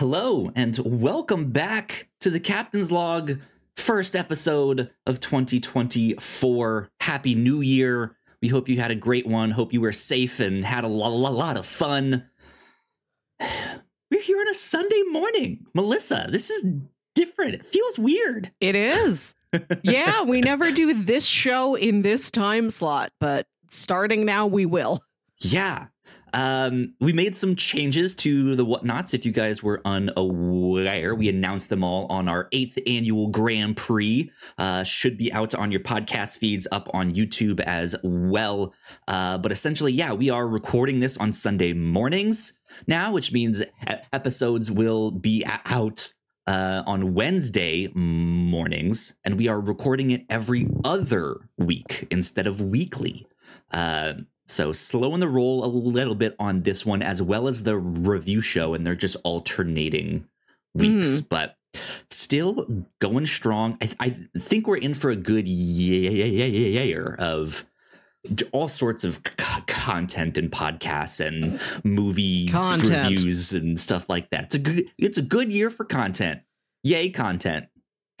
[0.00, 3.38] Hello, and welcome back to the Captain's Log
[3.76, 6.88] first episode of 2024.
[7.00, 8.16] Happy New Year.
[8.40, 9.50] We hope you had a great one.
[9.50, 12.30] Hope you were safe and had a lot, lot, lot of fun.
[14.10, 15.66] We're here on a Sunday morning.
[15.74, 16.64] Melissa, this is
[17.14, 17.52] different.
[17.52, 18.52] It feels weird.
[18.58, 19.34] It is.
[19.82, 25.02] yeah, we never do this show in this time slot, but starting now, we will.
[25.40, 25.88] Yeah.
[26.32, 29.14] Um, we made some changes to the whatnots.
[29.14, 34.30] If you guys were unaware, we announced them all on our eighth annual Grand Prix.
[34.58, 38.74] Uh, should be out on your podcast feeds, up on YouTube as well.
[39.08, 42.54] Uh, but essentially, yeah, we are recording this on Sunday mornings
[42.86, 43.62] now, which means
[44.12, 46.12] episodes will be out
[46.46, 53.26] uh, on Wednesday mornings, and we are recording it every other week instead of weekly.
[53.72, 54.14] Uh,
[54.50, 58.40] so slowing the roll a little bit on this one, as well as the review
[58.40, 60.26] show, and they're just alternating
[60.74, 61.28] weeks, mm.
[61.28, 61.56] but
[62.10, 63.78] still going strong.
[63.80, 64.08] I, I,
[64.38, 67.64] think we're in for a good year of
[68.52, 73.10] all sorts of c- content and podcasts and movie content.
[73.10, 74.44] reviews and stuff like that.
[74.44, 76.40] It's a good it's a good year for content.
[76.82, 77.66] Yay content.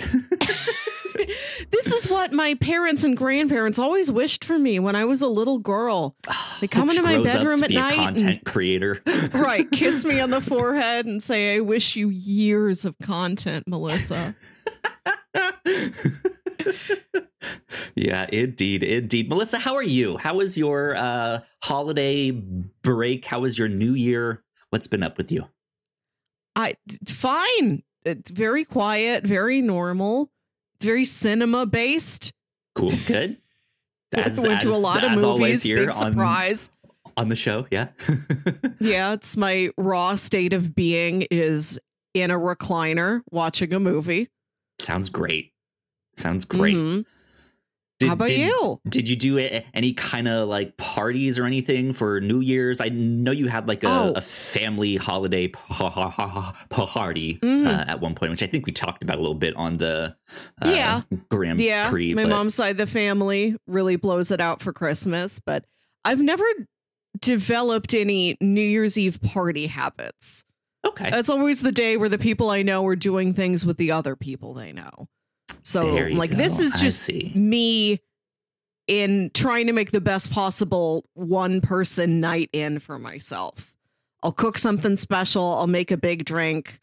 [1.70, 5.26] this is what my parents and grandparents always wished for me when I was a
[5.26, 6.16] little girl.
[6.60, 7.94] They come into my bedroom at night.
[7.94, 9.00] content and, creator.
[9.34, 9.70] right.
[9.70, 14.34] Kiss me on the forehead and say, I wish you years of content, Melissa.
[17.94, 19.28] yeah, indeed, indeed.
[19.28, 20.16] Melissa, how are you?
[20.16, 23.26] How was your uh, holiday break?
[23.26, 24.42] How was your new year?
[24.70, 25.46] What's been up with you?
[26.56, 26.74] I
[27.06, 27.82] fine.
[28.04, 30.30] It's very quiet, very normal,
[30.80, 32.32] very cinema based.
[32.74, 33.36] Cool, good.
[34.16, 35.62] As, went as, to a lot of movies.
[35.62, 36.70] Here big on, surprise
[37.16, 37.66] on the show.
[37.70, 37.88] Yeah,
[38.80, 39.12] yeah.
[39.12, 41.78] It's my raw state of being is
[42.14, 44.28] in a recliner watching a movie.
[44.78, 45.52] Sounds great.
[46.16, 46.76] Sounds great.
[46.76, 47.02] Mm-hmm.
[48.00, 48.80] Did, How about did, you?
[48.88, 49.38] Did you do
[49.74, 52.80] any kind of like parties or anything for New Year's?
[52.80, 54.12] I know you had like a, oh.
[54.16, 57.66] a family holiday party mm.
[57.66, 60.16] uh, at one point, which I think we talked about a little bit on the
[60.62, 61.90] uh, yeah Grand yeah.
[61.90, 62.14] Prix.
[62.14, 62.30] My but...
[62.30, 65.66] mom's side of the family really blows it out for Christmas, but
[66.02, 66.44] I've never
[67.20, 70.46] developed any New Year's Eve party habits.
[70.86, 73.92] Okay, it's always the day where the people I know are doing things with the
[73.92, 75.06] other people they know.
[75.64, 76.36] So like go.
[76.36, 78.00] this is just me
[78.86, 83.72] in trying to make the best possible one person night in for myself.
[84.22, 86.80] I'll cook something special, I'll make a big drink.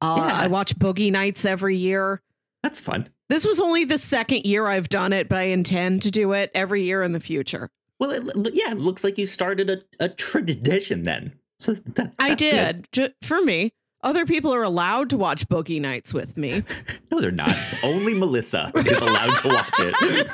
[0.00, 0.44] Uh, yeah.
[0.44, 2.22] I watch Boogie Nights every year.
[2.62, 3.10] That's fun.
[3.28, 6.50] This was only the second year I've done it, but I intend to do it
[6.54, 7.70] every year in the future.
[7.98, 11.38] Well, it, yeah, it looks like you started a, a tradition then.
[11.58, 13.74] So that, I did J- for me.
[14.02, 16.62] Other people are allowed to watch Boogie Nights with me.
[17.10, 17.54] no, they're not.
[17.82, 20.26] Only Melissa is allowed to watch it.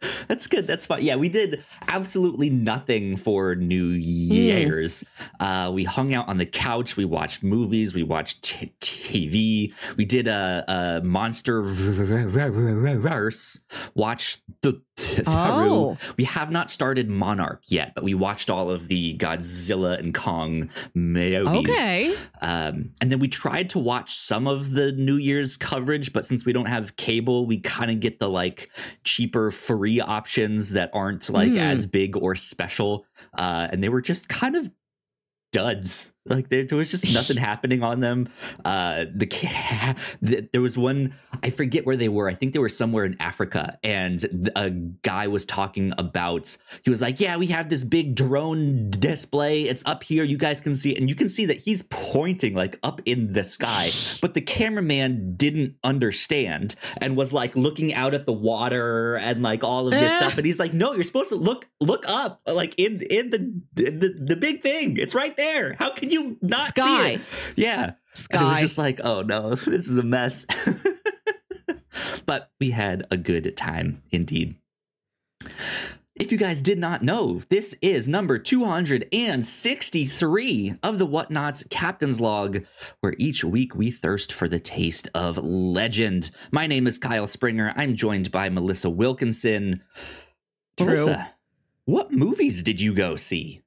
[0.28, 0.66] That's good.
[0.66, 1.02] That's fine.
[1.02, 5.04] Yeah, we did absolutely nothing for New Year's.
[5.40, 5.68] Mm.
[5.68, 6.96] Uh, we hung out on the couch.
[6.96, 7.94] We watched movies.
[7.94, 9.72] We watched t- TV.
[9.96, 13.60] We did a, a monster verse.
[13.94, 14.80] Watch the
[15.26, 15.96] Oh.
[16.16, 20.70] We have not started Monarch yet, but we watched all of the Godzilla and Kong
[20.94, 21.70] movies.
[21.70, 22.14] Okay.
[22.40, 26.46] Um, and then we tried to watch some of the New Year's coverage, but since
[26.46, 28.70] we don't have cable, we kind of get the like
[29.04, 31.58] cheaper free options that aren't like mm.
[31.58, 33.06] as big or special.
[33.36, 34.70] Uh, and they were just kind of
[35.52, 36.12] duds.
[36.28, 38.28] Like there, there was just nothing happening on them.
[38.64, 39.26] Uh, the,
[40.22, 42.28] the there was one I forget where they were.
[42.28, 46.56] I think they were somewhere in Africa, and a guy was talking about.
[46.82, 49.62] He was like, "Yeah, we have this big drone display.
[49.62, 50.24] It's up here.
[50.24, 53.32] You guys can see it, and you can see that he's pointing like up in
[53.32, 53.90] the sky."
[54.26, 59.62] But the cameraman didn't understand and was like looking out at the water and like
[59.62, 60.18] all of this uh.
[60.18, 60.32] stuff.
[60.36, 63.98] And he's like, "No, you're supposed to look look up, like in in the in
[64.00, 64.96] the the big thing.
[64.96, 65.76] It's right there.
[65.78, 66.84] How can you?" You not Sky.
[66.84, 67.20] see it?
[67.56, 67.92] Yeah.
[68.14, 68.38] Sky.
[68.38, 70.46] And it was just like, oh no, this is a mess.
[72.26, 74.56] but we had a good time indeed.
[76.14, 82.64] If you guys did not know, this is number 263 of the Whatnots Captain's Log,
[83.00, 86.30] where each week we thirst for the taste of legend.
[86.50, 87.74] My name is Kyle Springer.
[87.76, 89.82] I'm joined by Melissa Wilkinson.
[90.78, 90.86] True.
[90.86, 91.34] Melissa,
[91.84, 93.60] what movies did you go see?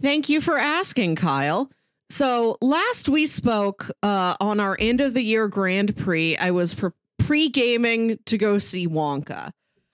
[0.00, 1.70] Thank you for asking, Kyle.
[2.10, 6.74] So last we spoke uh, on our end of the year Grand Prix, I was
[7.18, 9.50] pre gaming to go see Wonka.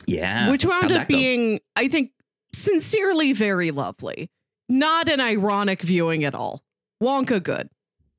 [0.07, 0.51] Yeah.
[0.51, 2.13] Which wound up being, I think,
[2.53, 4.31] sincerely very lovely.
[4.69, 6.63] Not an ironic viewing at all.
[7.03, 7.69] Wonka good.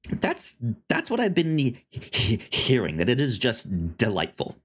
[0.10, 0.56] That's
[0.88, 4.56] that's what I've been he- hearing that it is just delightful,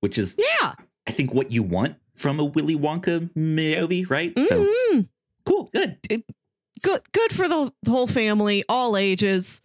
[0.00, 0.72] which is yeah,
[1.06, 4.34] I think what you want from a Willy Wonka movie, right?
[4.34, 4.44] Mm-hmm.
[4.46, 5.04] So
[5.46, 6.24] cool, good, it,
[6.82, 9.62] good, good for the whole family, all ages.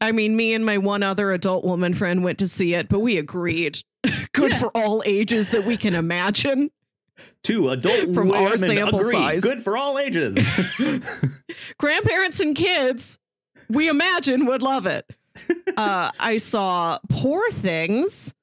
[0.00, 3.00] I mean, me and my one other adult woman friend went to see it, but
[3.00, 3.80] we agreed.
[4.32, 4.58] good yeah.
[4.58, 6.70] for all ages that we can imagine.
[7.42, 9.12] Two adult from our sample agree.
[9.12, 9.42] size.
[9.42, 10.48] Good for all ages.
[11.78, 13.18] Grandparents and kids,
[13.68, 15.10] we imagine, would love it.
[15.76, 18.34] Uh, I saw Poor Things.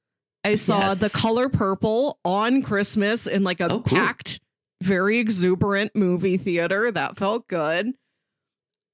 [0.43, 0.99] I saw yes.
[0.99, 3.97] The Color Purple on Christmas in like a oh, cool.
[3.97, 4.39] packed,
[4.81, 6.91] very exuberant movie theater.
[6.91, 7.93] That felt good.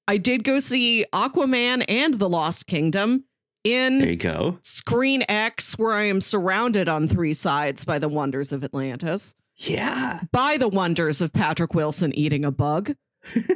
[0.08, 3.26] I did go see Aquaman and The Lost Kingdom
[3.64, 4.60] in there you go.
[4.64, 9.36] ScreenX, where I am surrounded on three sides by the wonders of Atlantis.
[9.58, 10.22] Yeah.
[10.32, 12.96] By the wonders of Patrick Wilson eating a bug.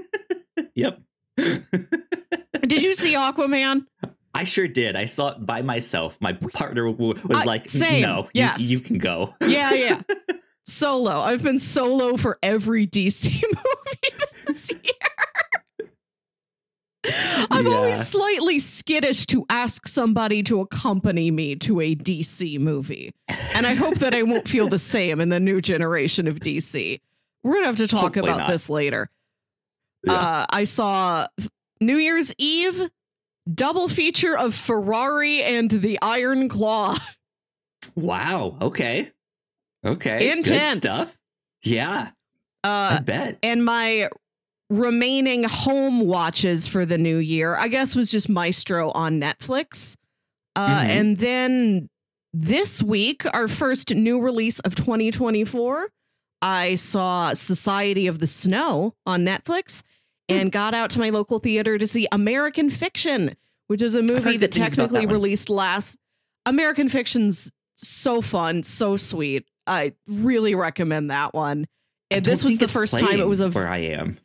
[0.75, 1.01] yep.
[1.37, 3.85] did you see Aquaman?
[4.33, 4.95] I sure did.
[4.95, 6.19] I saw it by myself.
[6.19, 8.01] My partner was I, like, same.
[8.01, 8.61] "No, yes.
[8.61, 10.01] you, you can go." Yeah, yeah.
[10.65, 11.21] solo.
[11.21, 14.93] I've been solo for every DC movie this year.
[17.51, 17.73] I'm yeah.
[17.73, 23.13] always slightly skittish to ask somebody to accompany me to a DC movie.
[23.55, 26.99] And I hope that I won't feel the same in the new generation of DC.
[27.43, 28.49] We're going to have to talk Hopefully about not.
[28.49, 29.09] this later.
[30.03, 30.13] Yeah.
[30.13, 31.27] Uh, I saw
[31.79, 32.89] New Year's Eve
[33.51, 36.97] double feature of Ferrari and the Iron Claw.
[37.95, 38.57] Wow.
[38.61, 39.11] Okay.
[39.85, 40.31] Okay.
[40.31, 41.15] Intense stuff.
[41.63, 42.09] Yeah.
[42.63, 43.37] Uh, I bet.
[43.43, 44.09] And my
[44.69, 49.95] remaining home watches for the new year, I guess, was just Maestro on Netflix.
[50.55, 50.89] Uh, mm-hmm.
[50.89, 51.89] And then
[52.33, 55.89] this week, our first new release of 2024,
[56.41, 59.83] I saw Society of the Snow on Netflix
[60.29, 60.37] hmm.
[60.37, 63.35] and got out to my local theater to see American Fiction,
[63.67, 65.97] which is a movie that technically that released last.
[66.45, 69.45] American Fiction's so fun, so sweet.
[69.67, 71.67] I really recommend that one.
[72.11, 74.19] And this was the first time it was a where I am.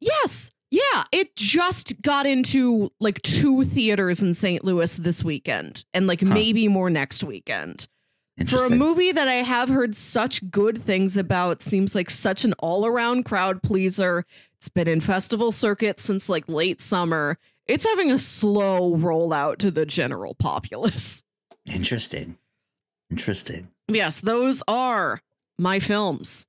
[0.00, 0.50] Yes.
[0.70, 4.64] Yeah, it just got into like two theaters in St.
[4.64, 6.34] Louis this weekend and like huh.
[6.34, 7.88] maybe more next weekend.
[8.46, 12.52] For a movie that I have heard such good things about, seems like such an
[12.58, 14.26] all-around crowd pleaser.
[14.58, 17.38] It's been in festival circuits since like late summer.
[17.66, 21.24] It's having a slow rollout to the general populace.
[21.72, 22.36] Interesting.
[23.10, 23.68] Interesting.
[23.88, 25.20] Yes, those are
[25.58, 26.46] my films.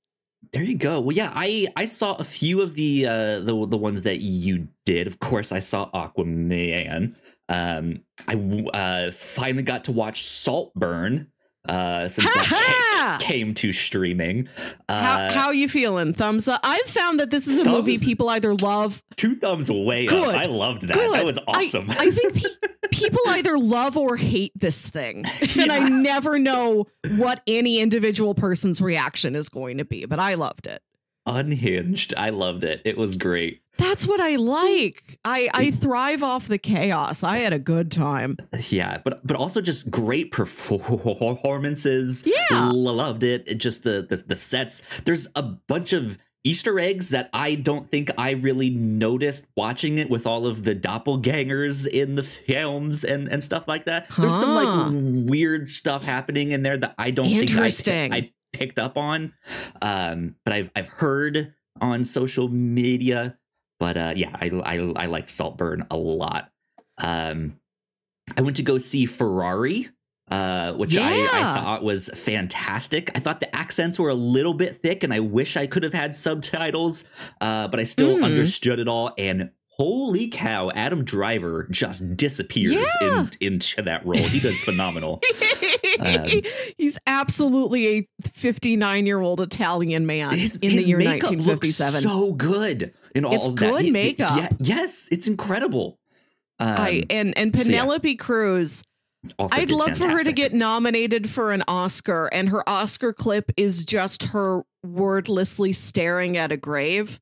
[0.54, 1.00] There you go.
[1.02, 4.70] Well, yeah, I I saw a few of the uh the the ones that you
[4.86, 5.08] did.
[5.08, 7.16] Of course, I saw Aquaman.
[7.50, 8.36] Um, I
[8.74, 11.32] uh finally got to watch Saltburn
[11.70, 14.50] uh, since that came to streaming.
[14.90, 16.14] Uh, how, how are you feeling?
[16.14, 16.60] Thumbs up.
[16.64, 19.04] I've found that this is a thumbs, movie people either love.
[19.16, 20.42] Two thumbs way good, up.
[20.42, 20.96] I loved that.
[20.96, 21.14] Good.
[21.14, 21.90] That was awesome.
[21.92, 25.62] I, I think pe- people either love or hate this thing, yeah.
[25.64, 26.88] and I never know
[27.18, 30.06] what any individual person's reaction is going to be.
[30.06, 30.82] But I loved it.
[31.28, 32.14] Unhinged.
[32.18, 32.82] I loved it.
[32.86, 33.62] It was great.
[33.78, 35.20] That's what I like.
[35.24, 37.22] I I thrive off the chaos.
[37.24, 38.38] I had a good time.
[38.70, 42.24] Yeah, but but also just great performances.
[42.26, 43.44] Yeah, loved it.
[43.48, 44.82] it just the, the the sets.
[45.02, 50.10] There's a bunch of Easter eggs that I don't think I really noticed watching it
[50.10, 54.08] with all of the doppelgangers in the films and, and stuff like that.
[54.10, 54.22] Huh.
[54.22, 58.80] There's some like weird stuff happening in there that I don't think I, I picked
[58.80, 59.34] up on.
[59.82, 63.38] Um, but I've I've heard on social media
[63.80, 66.52] but uh, yeah, I, I I like Saltburn a lot.
[66.98, 67.60] Um,
[68.36, 69.88] I went to go see Ferrari,
[70.32, 71.08] uh, which yeah.
[71.08, 73.12] I, I thought was fantastic.
[73.16, 75.94] I thought the accents were a little bit thick, and I wish I could have
[75.94, 77.04] had subtitles,
[77.40, 78.26] uh, but I still mm.
[78.26, 79.14] understood it all.
[79.18, 83.22] And holy cow, Adam Driver just disappears yeah.
[83.22, 84.18] in, into that role.
[84.18, 85.22] He does phenomenal.
[86.00, 86.26] um,
[86.78, 92.02] He's absolutely a 59 year old Italian man his, in his the year 1957.
[92.02, 93.92] so good in all it's of good that.
[93.92, 94.38] makeup.
[94.38, 96.00] yeah, yes, it's incredible.
[96.60, 98.18] Um, I and and Penelope so yeah.
[98.18, 98.84] Cruz.
[99.38, 100.12] Also I'd love fantastic.
[100.12, 104.64] for her to get nominated for an Oscar, and her Oscar clip is just her
[104.84, 107.20] wordlessly staring at a grave.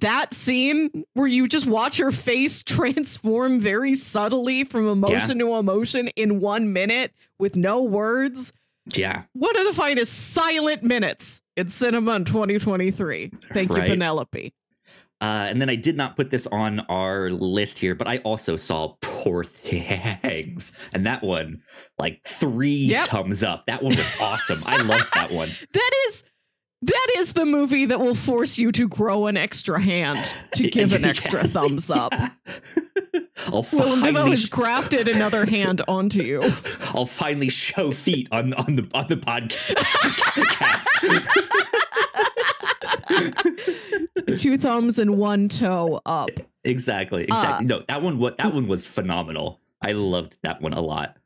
[0.00, 5.44] That scene where you just watch her face transform very subtly from emotion yeah.
[5.44, 8.52] to emotion in one minute with no words.
[8.92, 9.22] Yeah.
[9.32, 13.30] One of the finest silent minutes in cinema in 2023.
[13.52, 13.84] Thank right.
[13.84, 14.52] you, Penelope.
[15.20, 18.56] Uh, and then I did not put this on our list here, but I also
[18.56, 21.62] saw Poor Things, and that one,
[21.98, 23.08] like three yep.
[23.08, 23.64] thumbs up.
[23.66, 24.62] That one was awesome.
[24.66, 25.48] I loved that one.
[25.72, 26.24] That is
[26.86, 30.92] that is the movie that will force you to grow an extra hand to give
[30.92, 32.12] an extra yes, thumbs up.
[33.46, 36.42] I'll finally Willem has grafted another hand onto you.
[36.94, 39.74] I'll finally show feet on on the on the podcast.
[44.36, 46.30] Two thumbs and one toe up.
[46.64, 47.24] Exactly.
[47.24, 47.66] Exactly.
[47.66, 49.60] Uh, no, that one what that one was phenomenal.
[49.82, 51.16] I loved that one a lot.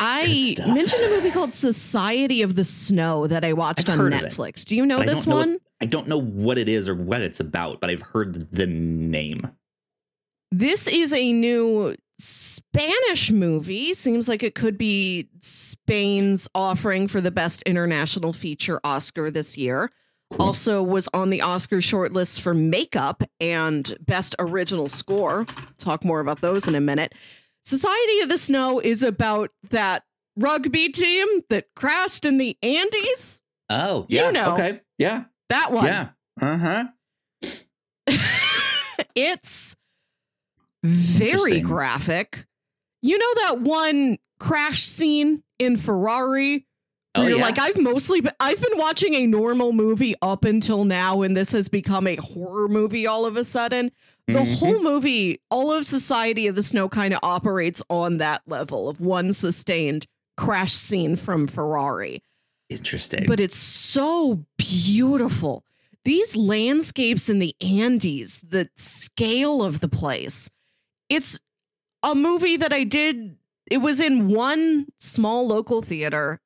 [0.00, 4.64] I mentioned a movie called Society of the Snow that I watched I've on Netflix.
[4.64, 5.54] Do you know this one?
[5.54, 8.66] if, I don't know what it is or what it's about, but I've heard the
[8.66, 9.50] name.
[10.50, 13.92] This is a new Spanish movie.
[13.92, 19.90] Seems like it could be Spain's offering for the best international feature Oscar this year.
[20.32, 20.46] Cool.
[20.46, 25.46] Also was on the Oscar shortlist for makeup and best original score.
[25.76, 27.14] Talk more about those in a minute.
[27.64, 30.04] Society of the Snow is about that
[30.36, 33.42] rugby team that crashed in the Andes.
[33.68, 34.26] Oh, yeah.
[34.26, 34.80] You know, okay.
[34.98, 35.24] Yeah.
[35.48, 35.86] That one.
[35.86, 36.08] Yeah.
[36.40, 36.84] Uh huh.
[39.14, 39.76] it's
[40.82, 42.46] very graphic.
[43.02, 46.66] You know that one crash scene in Ferrari?
[47.14, 47.44] Oh, you're yeah.
[47.44, 51.50] like, I've mostly been, I've been watching a normal movie up until now, and this
[51.52, 53.90] has become a horror movie all of a sudden.
[54.32, 54.54] The mm-hmm.
[54.54, 59.00] whole movie, all of Society of the Snow kind of operates on that level of
[59.00, 60.06] one sustained
[60.36, 62.22] crash scene from Ferrari.
[62.68, 63.26] Interesting.
[63.26, 65.64] But it's so beautiful.
[66.04, 70.50] These landscapes in the Andes, the scale of the place.
[71.08, 71.40] It's
[72.02, 73.36] a movie that I did.
[73.70, 76.40] It was in one small local theater.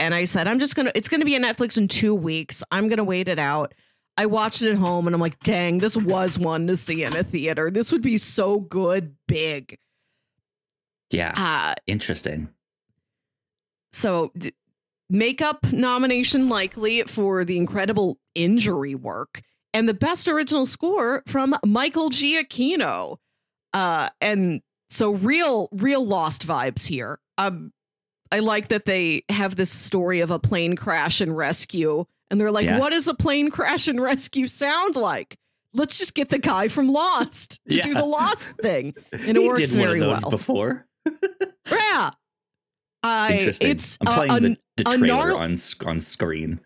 [0.00, 2.14] And I said, I'm just going to, it's going to be on Netflix in two
[2.14, 2.62] weeks.
[2.70, 3.74] I'm going to wait it out.
[4.18, 7.14] I watched it at home and I'm like, dang, this was one to see in
[7.14, 7.70] a theater.
[7.70, 9.78] This would be so good, big.
[11.10, 11.32] Yeah.
[11.36, 12.48] Uh, Interesting.
[13.92, 14.52] So, d-
[15.08, 19.40] makeup nomination likely for the incredible injury work
[19.72, 23.18] and the best original score from Michael Giacchino.
[23.72, 27.20] Uh, and so real, real lost vibes here.
[27.38, 27.72] Um,
[28.32, 32.50] I like that they have this story of a plane crash and rescue and they're
[32.50, 32.78] like, yeah.
[32.78, 35.36] what does a plane crash and rescue sound like?
[35.74, 37.82] Let's just get the guy from Lost to yeah.
[37.82, 38.94] do the Lost thing.
[39.12, 40.30] And it he works very well.
[40.30, 40.86] Before.
[41.70, 42.10] yeah.
[43.02, 43.70] I, Interesting.
[43.70, 45.56] It's I'm playing a, the, the trailer on,
[45.86, 46.60] on screen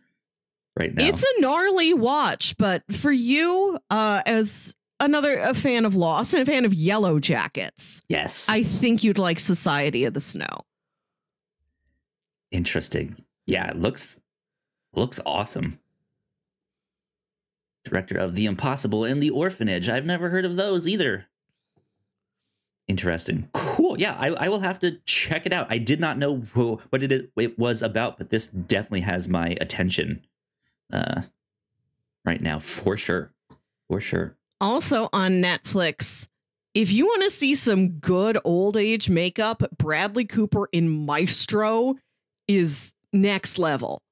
[0.78, 1.04] right now.
[1.04, 6.48] It's a gnarly watch, but for you, uh, as another a fan of Lost and
[6.48, 10.46] a fan of Yellowjackets, yes, I think you'd like Society of the Snow.
[12.50, 13.16] Interesting.
[13.46, 14.20] Yeah, it looks
[14.94, 15.78] Looks awesome.
[17.84, 19.88] Director of The Impossible and The Orphanage.
[19.88, 21.26] I've never heard of those either.
[22.88, 23.48] Interesting.
[23.52, 23.98] Cool.
[23.98, 25.66] Yeah, I, I will have to check it out.
[25.70, 29.56] I did not know who, what it, it was about, but this definitely has my
[29.60, 30.24] attention
[30.92, 31.22] uh,
[32.24, 33.32] right now, for sure.
[33.88, 34.36] For sure.
[34.60, 36.28] Also on Netflix,
[36.74, 41.96] if you want to see some good old age makeup, Bradley Cooper in Maestro
[42.46, 44.02] is next level.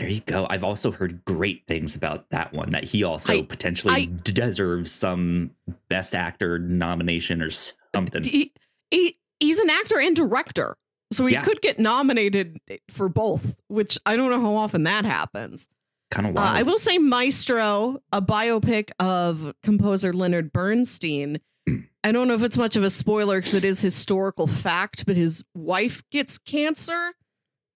[0.00, 0.46] There you go.
[0.48, 2.70] I've also heard great things about that one.
[2.70, 5.50] That he also I, potentially I, deserves some
[5.90, 8.24] Best Actor nomination or something.
[8.24, 8.50] He,
[8.90, 10.78] he, he's an actor and director,
[11.12, 11.42] so he yeah.
[11.42, 12.56] could get nominated
[12.90, 13.54] for both.
[13.68, 15.68] Which I don't know how often that happens.
[16.10, 16.48] Kind of wild.
[16.48, 21.40] Uh, I will say, Maestro, a biopic of composer Leonard Bernstein.
[22.04, 25.16] I don't know if it's much of a spoiler because it is historical fact, but
[25.16, 27.12] his wife gets cancer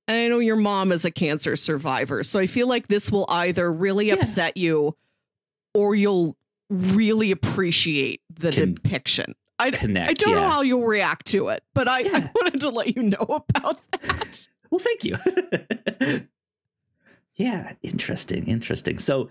[0.06, 2.22] and I know your mom is a cancer survivor.
[2.22, 4.14] So I feel like this will either really yeah.
[4.14, 4.96] upset you
[5.72, 6.36] or you'll
[6.70, 9.34] really appreciate the Con- depiction.
[9.58, 10.40] I, connect, I don't yeah.
[10.40, 12.10] know how you'll react to it, but I, yeah.
[12.14, 14.48] I wanted to let you know about that.
[14.70, 15.16] well, thank you.
[17.36, 18.98] yeah, interesting, interesting.
[18.98, 19.30] So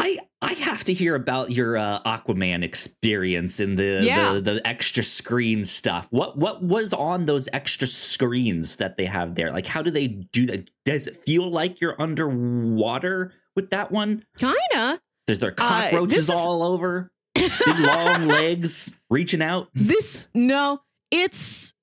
[0.00, 4.32] I I have to hear about your uh, Aquaman experience in the, yeah.
[4.32, 6.06] the the extra screen stuff.
[6.10, 9.52] What what was on those extra screens that they have there?
[9.52, 10.70] Like, how do they do that?
[10.86, 14.24] Does it feel like you're underwater with that one?
[14.38, 15.00] Kinda.
[15.26, 16.74] Does there uh, cockroaches uh, all is...
[16.74, 17.12] over?
[17.66, 19.68] long legs reaching out.
[19.74, 20.80] This no,
[21.10, 21.74] it's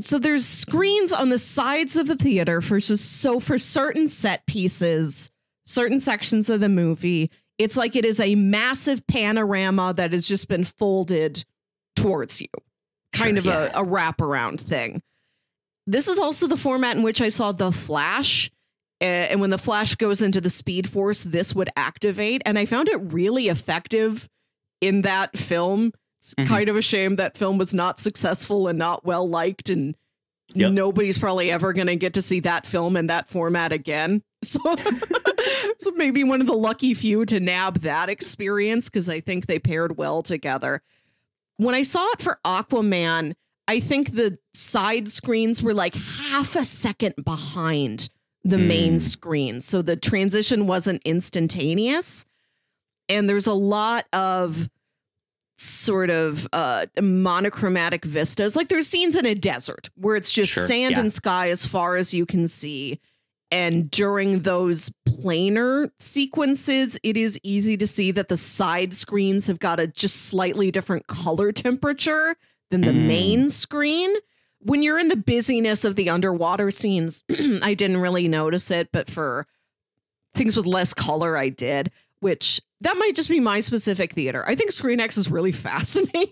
[0.00, 4.46] so there's screens on the sides of the theater for just so for certain set
[4.46, 5.32] pieces
[5.68, 7.30] certain sections of the movie.
[7.58, 11.44] It's like it is a massive panorama that has just been folded
[11.96, 12.48] towards you,
[13.12, 13.78] kind sure, of yeah.
[13.78, 15.02] a, a wraparound thing.
[15.86, 18.50] This is also the format in which I saw The Flash.
[19.00, 22.42] Uh, and when the Flash goes into the Speed Force, this would activate.
[22.44, 24.28] And I found it really effective
[24.80, 25.92] in that film.
[26.20, 26.48] It's mm-hmm.
[26.48, 29.94] kind of a shame that film was not successful and not well liked and
[30.54, 30.72] yep.
[30.72, 34.22] nobody's probably ever going to get to see that film in that format again.
[34.44, 34.60] So,
[35.80, 39.58] so maybe one of the lucky few to nab that experience because I think they
[39.58, 40.82] paired well together.
[41.56, 43.34] When I saw it for Aquaman,
[43.66, 48.08] I think the side screens were like half a second behind
[48.44, 48.66] the mm.
[48.66, 49.60] main screen.
[49.60, 52.24] So the transition wasn't instantaneous.
[53.08, 54.68] And there's a lot of
[55.58, 58.54] sort of uh, monochromatic vistas.
[58.54, 61.00] Like there's scenes in a desert where it's just sure, sand yeah.
[61.00, 63.00] and sky as far as you can see.
[63.50, 69.58] And during those planar sequences, it is easy to see that the side screens have
[69.58, 72.36] got a just slightly different color temperature
[72.70, 73.06] than the mm.
[73.06, 74.14] main screen.
[74.60, 77.24] When you're in the busyness of the underwater scenes,
[77.62, 79.46] I didn't really notice it, but for
[80.34, 81.90] things with less color, I did,
[82.20, 84.44] which that might just be my specific theater.
[84.46, 86.28] I think ScreenX is really fascinating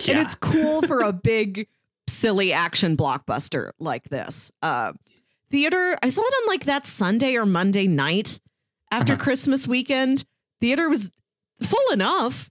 [0.00, 0.10] yeah.
[0.10, 1.68] and it's cool for a big,
[2.08, 4.52] silly action blockbuster like this.
[4.62, 4.92] Uh,
[5.50, 8.40] theater, I saw it on like that Sunday or Monday night
[8.90, 9.22] after uh-huh.
[9.22, 10.24] Christmas weekend.
[10.60, 11.10] Theater was
[11.62, 12.50] full enough.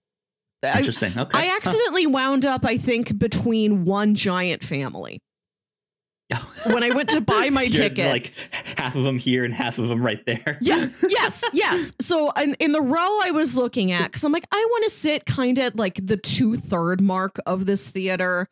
[0.63, 1.13] Interesting.
[1.15, 1.39] I, okay.
[1.39, 2.11] I accidentally huh.
[2.11, 5.21] wound up, I think, between one giant family.
[6.65, 8.33] when I went to buy my ticket, like
[8.77, 10.57] half of them here and half of them right there.
[10.61, 10.87] yeah.
[11.07, 11.43] Yes.
[11.53, 11.93] Yes.
[12.01, 14.89] So in, in the row I was looking at, because I'm like, I want to
[14.89, 18.47] sit kind of like the two third mark of this theater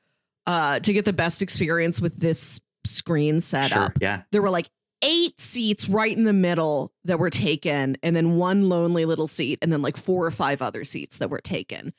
[0.46, 3.94] uh, to get the best experience with this screen set sure, up.
[4.02, 4.24] Yeah.
[4.32, 4.70] There were like
[5.04, 9.60] eight seats right in the middle that were taken, and then one lonely little seat,
[9.62, 11.94] and then like four or five other seats that were taken.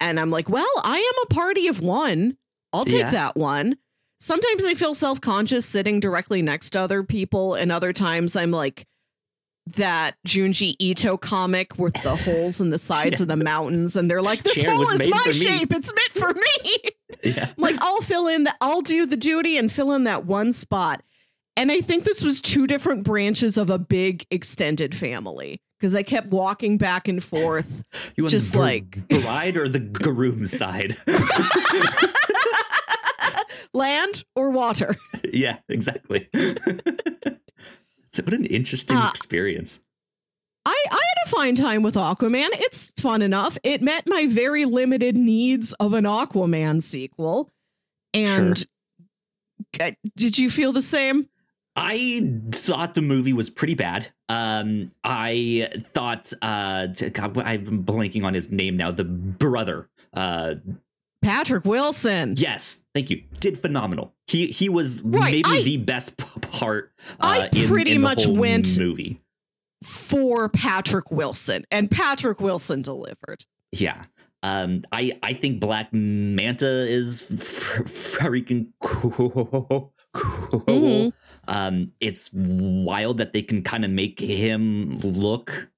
[0.00, 2.36] And I'm like, well, I am a party of one.
[2.72, 3.10] I'll take yeah.
[3.10, 3.76] that one.
[4.20, 8.50] Sometimes I feel self conscious sitting directly next to other people, and other times I'm
[8.50, 8.86] like
[9.76, 13.24] that Junji Ito comic with the holes in the sides yeah.
[13.24, 16.78] of the mountains, and they're like, "This hole is my shape; it's meant for me."
[17.22, 17.52] Yeah.
[17.56, 18.56] like I'll fill in that.
[18.60, 21.02] I'll do the duty and fill in that one spot.
[21.56, 26.02] And I think this was two different branches of a big extended family because I
[26.02, 27.84] kept walking back and forth,
[28.16, 30.96] you just the like bride or the groom side,
[33.74, 34.96] land or water.
[35.32, 36.28] Yeah, exactly.
[38.14, 39.80] So what an interesting uh, experience.
[40.64, 42.48] I, I had a fine time with Aquaman.
[42.52, 43.58] It's fun enough.
[43.62, 47.50] It met my very limited needs of an Aquaman sequel.
[48.14, 48.64] And
[49.76, 49.90] sure.
[50.16, 51.28] did you feel the same?
[51.76, 54.08] I thought the movie was pretty bad.
[54.28, 58.92] Um, I thought, uh, God, I'm blanking on his name now.
[58.92, 60.54] The brother, uh,
[61.24, 62.34] Patrick Wilson.
[62.36, 63.22] Yes, thank you.
[63.40, 64.14] Did phenomenal.
[64.26, 66.92] He he was right, maybe I, the best part.
[67.20, 69.20] Uh, I pretty in, in much went movie
[69.82, 73.44] for Patrick Wilson, and Patrick Wilson delivered.
[73.72, 74.04] Yeah.
[74.42, 79.92] Um, I I think Black Manta is freaking cool.
[80.14, 81.08] Mm-hmm.
[81.48, 85.70] Um, it's wild that they can kind of make him look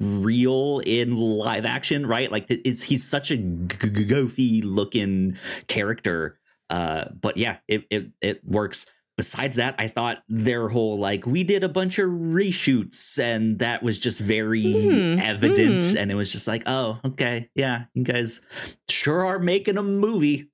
[0.00, 2.30] real in live action, right?
[2.30, 6.38] Like it's he's such a goofy looking character.
[6.70, 8.86] Uh, but yeah, it it it works.
[9.16, 13.82] Besides that, I thought their whole like we did a bunch of reshoots and that
[13.82, 15.18] was just very mm-hmm.
[15.18, 15.98] evident, mm-hmm.
[15.98, 18.42] and it was just like, oh, okay, yeah, you guys
[18.88, 20.50] sure are making a movie.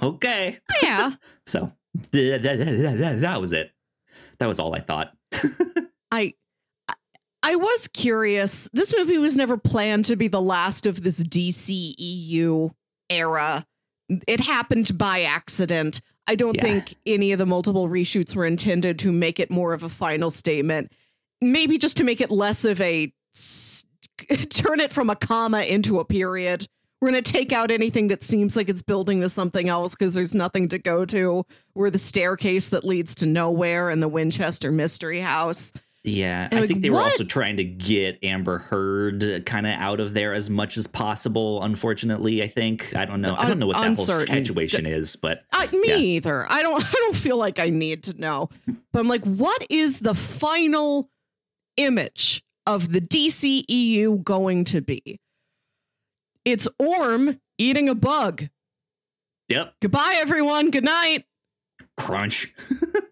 [0.00, 1.14] Okay, yeah.
[1.46, 1.72] so
[2.12, 3.72] that, that, that, that was it
[4.38, 5.12] that was all I thought.
[6.10, 6.34] I
[7.46, 8.68] I was curious.
[8.72, 12.72] This movie was never planned to be the last of this DCEU
[13.08, 13.64] era.
[14.26, 16.00] It happened by accident.
[16.26, 16.62] I don't yeah.
[16.62, 20.28] think any of the multiple reshoots were intended to make it more of a final
[20.28, 20.90] statement.
[21.40, 23.12] Maybe just to make it less of a
[24.50, 26.66] turn it from a comma into a period.
[27.00, 30.14] We're going to take out anything that seems like it's building to something else because
[30.14, 31.46] there's nothing to go to.
[31.76, 35.72] We're the staircase that leads to nowhere in the Winchester Mystery House.
[36.06, 37.00] Yeah, and I like, think they what?
[37.00, 40.86] were also trying to get Amber Heard kind of out of there as much as
[40.86, 41.64] possible.
[41.64, 43.34] Unfortunately, I think I don't know.
[43.36, 44.28] I don't know what that Uncertain.
[44.28, 45.96] whole situation is, but I, me yeah.
[45.96, 46.46] either.
[46.48, 46.80] I don't.
[46.84, 48.50] I don't feel like I need to know.
[48.92, 51.10] But I'm like, what is the final
[51.76, 55.20] image of the DCEU going to be?
[56.44, 58.48] It's Orm eating a bug.
[59.48, 59.74] Yep.
[59.82, 60.70] Goodbye, everyone.
[60.70, 61.24] Good night.
[61.96, 62.54] Crunch.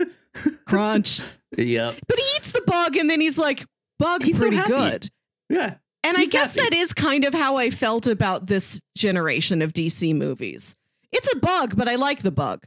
[0.66, 1.22] Crunch.
[1.56, 1.96] Yep.
[2.06, 3.66] But he eats the bug and then he's like,
[3.98, 5.10] bug he's pretty so good.
[5.48, 5.76] Yeah.
[6.04, 6.68] And I guess happy.
[6.68, 10.76] that is kind of how I felt about this generation of DC movies.
[11.12, 12.66] It's a bug, but I like the bug.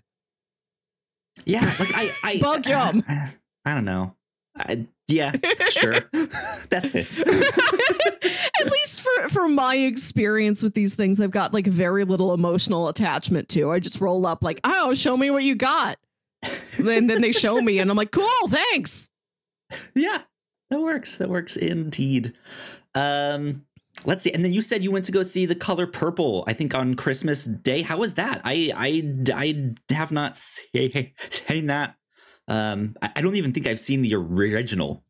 [1.46, 3.04] Yeah, like I, I bug yum.
[3.08, 3.34] I,
[3.66, 4.16] I don't know.
[4.56, 5.34] I, yeah,
[5.70, 5.94] sure.
[6.70, 7.20] that fits.
[8.60, 12.88] At least for for my experience with these things, I've got like very little emotional
[12.88, 13.72] attachment to.
[13.72, 15.98] I just roll up like, oh, show me what you got.
[16.78, 19.10] And then they show me, and I'm like, cool, thanks.
[19.96, 20.22] Yeah,
[20.70, 21.18] that works.
[21.18, 22.34] That works indeed.
[22.96, 23.66] Um,
[24.06, 24.32] let's see.
[24.32, 26.44] And then you said you went to go see the color purple.
[26.48, 27.82] I think on Christmas Day.
[27.82, 28.42] How was that?
[28.44, 31.96] I I I have not say, seen that.
[32.48, 35.04] Um, I don't even think I've seen the original.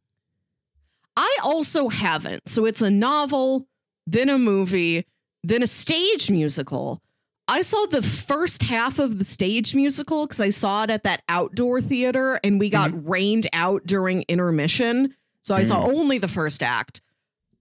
[1.15, 2.47] I also haven't.
[2.47, 3.67] So it's a novel,
[4.06, 5.06] then a movie,
[5.43, 7.01] then a stage musical.
[7.48, 11.24] I saw the first half of the stage musical because I saw it at that
[11.30, 13.10] outdoor theater and we got mm-hmm.
[13.10, 15.16] rained out during intermission.
[15.44, 15.68] So I mm.
[15.68, 17.02] saw only the first act.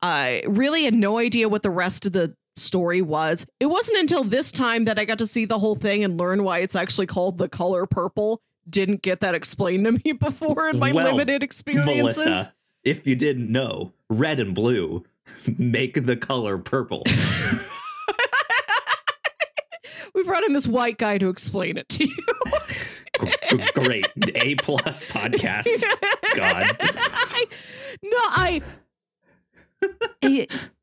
[0.02, 3.46] I really had no idea what the rest of the story was.
[3.60, 6.42] It wasn't until this time that I got to see the whole thing and learn
[6.42, 8.40] why it's actually called The Color Purple.
[8.68, 12.16] Didn't get that explained to me before in my well, limited experiences.
[12.16, 15.04] Melissa, if you didn't know, red and blue
[15.58, 17.04] make the color purple.
[20.16, 22.16] we brought in this white guy to explain it to you.
[23.74, 24.08] Great.
[24.34, 25.84] A plus podcast.
[26.36, 26.64] God.
[26.80, 27.44] I,
[28.02, 28.62] no, I.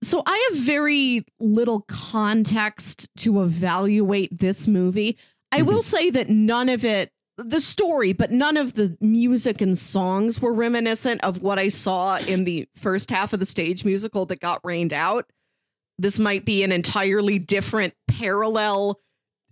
[0.03, 5.17] So I have very little context to evaluate this movie.
[5.51, 5.67] I mm-hmm.
[5.67, 10.39] will say that none of it, the story, but none of the music and songs
[10.39, 14.39] were reminiscent of what I saw in the first half of the stage musical that
[14.39, 15.25] got rained out.
[15.97, 18.99] This might be an entirely different parallel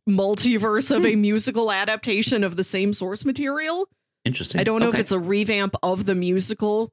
[0.09, 1.21] multiverse of a hmm.
[1.21, 3.87] musical adaptation of the same source material.
[4.25, 4.59] Interesting.
[4.59, 4.97] I don't know okay.
[4.97, 6.91] if it's a revamp of the musical.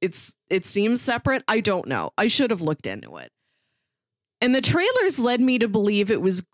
[0.00, 1.42] It's it seems separate.
[1.48, 2.10] I don't know.
[2.16, 3.30] I should have looked into it.
[4.40, 6.44] And the trailers led me to believe it was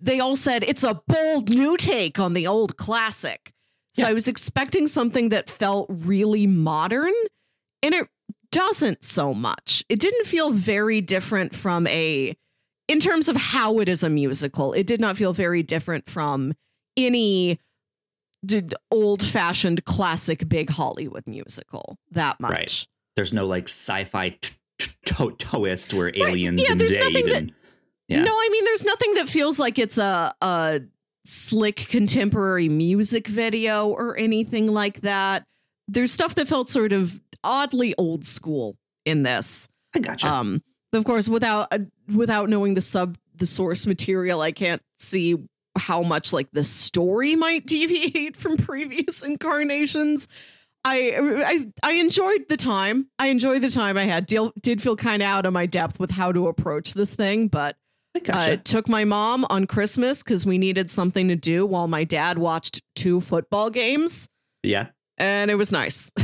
[0.00, 3.52] they all said it's a bold new take on the old classic.
[3.92, 4.08] So yeah.
[4.08, 7.12] I was expecting something that felt really modern
[7.82, 8.08] and it
[8.50, 9.84] doesn't so much.
[9.88, 12.34] It didn't feel very different from a
[12.90, 16.52] in terms of how it is a musical, it did not feel very different from
[16.96, 17.60] any
[18.90, 22.50] old fashioned classic big Hollywood musical that much.
[22.50, 22.86] Right.
[23.14, 26.70] There's no like sci-fi t- t- twist where aliens right.
[26.70, 27.50] yeah, there's nothing that,
[28.08, 28.22] yeah.
[28.22, 30.80] No, I mean there's nothing that feels like it's a a
[31.24, 35.44] slick contemporary music video or anything like that.
[35.86, 39.68] There's stuff that felt sort of oddly old school in this.
[39.94, 40.26] I gotcha.
[40.26, 41.78] Um, of course, without uh,
[42.14, 45.36] without knowing the sub the source material, I can't see
[45.76, 50.28] how much like the story might deviate from previous incarnations.
[50.84, 51.12] I
[51.46, 53.08] I I enjoyed the time.
[53.18, 54.26] I enjoyed the time I had.
[54.26, 57.48] Did, did feel kind of out of my depth with how to approach this thing,
[57.48, 57.76] but
[58.24, 58.54] gotcha.
[58.54, 62.38] uh, took my mom on Christmas because we needed something to do while my dad
[62.38, 64.28] watched two football games.
[64.62, 66.10] Yeah, and it was nice.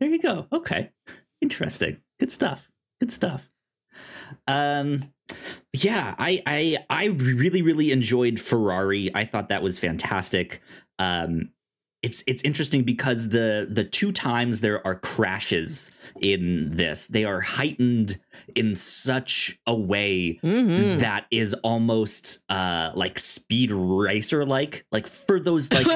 [0.00, 0.46] There you go.
[0.52, 0.92] Okay,
[1.40, 1.96] interesting.
[2.20, 2.70] Good stuff.
[3.00, 3.50] Good stuff.
[4.46, 5.12] Um,
[5.72, 9.10] yeah, I I I really really enjoyed Ferrari.
[9.14, 10.62] I thought that was fantastic.
[10.98, 11.50] Um,
[12.02, 17.40] it's it's interesting because the the two times there are crashes in this they are
[17.40, 18.18] heightened
[18.54, 20.98] in such a way mm-hmm.
[21.00, 25.86] that is almost uh like speed racer like like for those like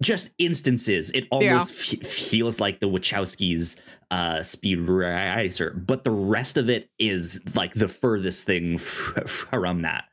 [0.00, 2.00] just instances it almost yeah.
[2.00, 3.78] f- feels like the wachowskis
[4.10, 8.80] uh speed racer but the rest of it is like the furthest thing f-
[9.26, 10.04] from that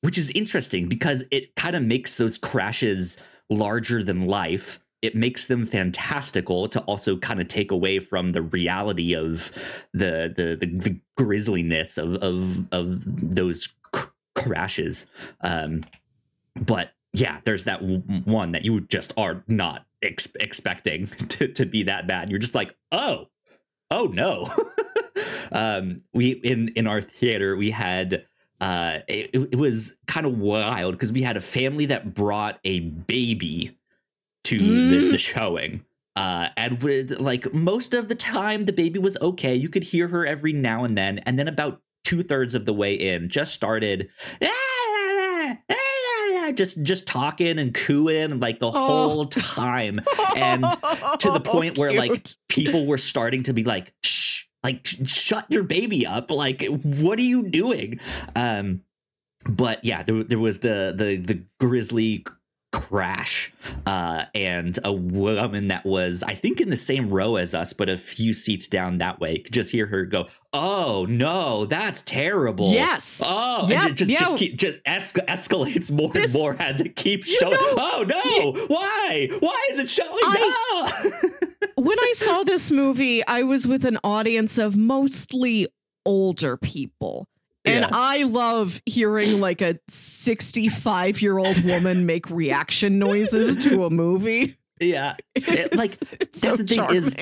[0.00, 3.18] which is interesting because it kind of makes those crashes
[3.50, 8.40] larger than life it makes them fantastical to also kind of take away from the
[8.40, 9.50] reality of
[9.92, 14.02] the the the, the grisliness of of of those c-
[14.36, 15.06] crashes.
[15.40, 15.82] Um
[16.54, 21.66] but yeah there's that w- one that you just are not ex- expecting to, to
[21.66, 22.30] be that bad.
[22.30, 23.28] You're just like oh
[23.90, 24.48] oh no.
[25.50, 28.24] Um we in in our theater we had
[28.62, 32.78] uh, it, it was kind of wild because we had a family that brought a
[32.78, 33.76] baby
[34.44, 34.90] to mm.
[34.90, 35.84] the, the, showing.
[36.14, 39.52] Uh, and with, like most of the time, the baby was okay.
[39.52, 41.18] You could hear her every now and then.
[41.20, 44.10] And then about two thirds of the way in, just started.
[46.54, 48.70] just just talking and cooing like the oh.
[48.72, 50.00] whole time
[50.36, 50.64] and
[51.18, 54.21] to the point where like people were starting to be like shh
[54.62, 58.00] like shut your baby up like what are you doing?
[58.34, 58.82] Um
[59.44, 62.24] but yeah there, there was the the the grisly
[62.72, 63.52] crash
[63.86, 67.88] uh, and a woman that was i think in the same row as us but
[67.88, 69.38] a few seats down that way.
[69.38, 72.72] Could just hear her go oh no that's terrible.
[72.72, 73.22] Yes.
[73.24, 74.18] Oh yep, and just yeah.
[74.18, 77.52] just, keep, just escalates more this, and more as it keeps showing.
[77.52, 79.28] know, oh no you, why?
[79.40, 83.98] Why is it showing I, no when i saw this movie i was with an
[84.04, 85.66] audience of mostly
[86.04, 87.28] older people
[87.64, 87.90] And yeah.
[87.92, 94.56] I love hearing like a 65 year old woman make reaction noises to a movie.
[94.80, 95.14] Yeah.
[95.34, 96.96] It, like, that's so the thing charming.
[96.96, 97.16] is,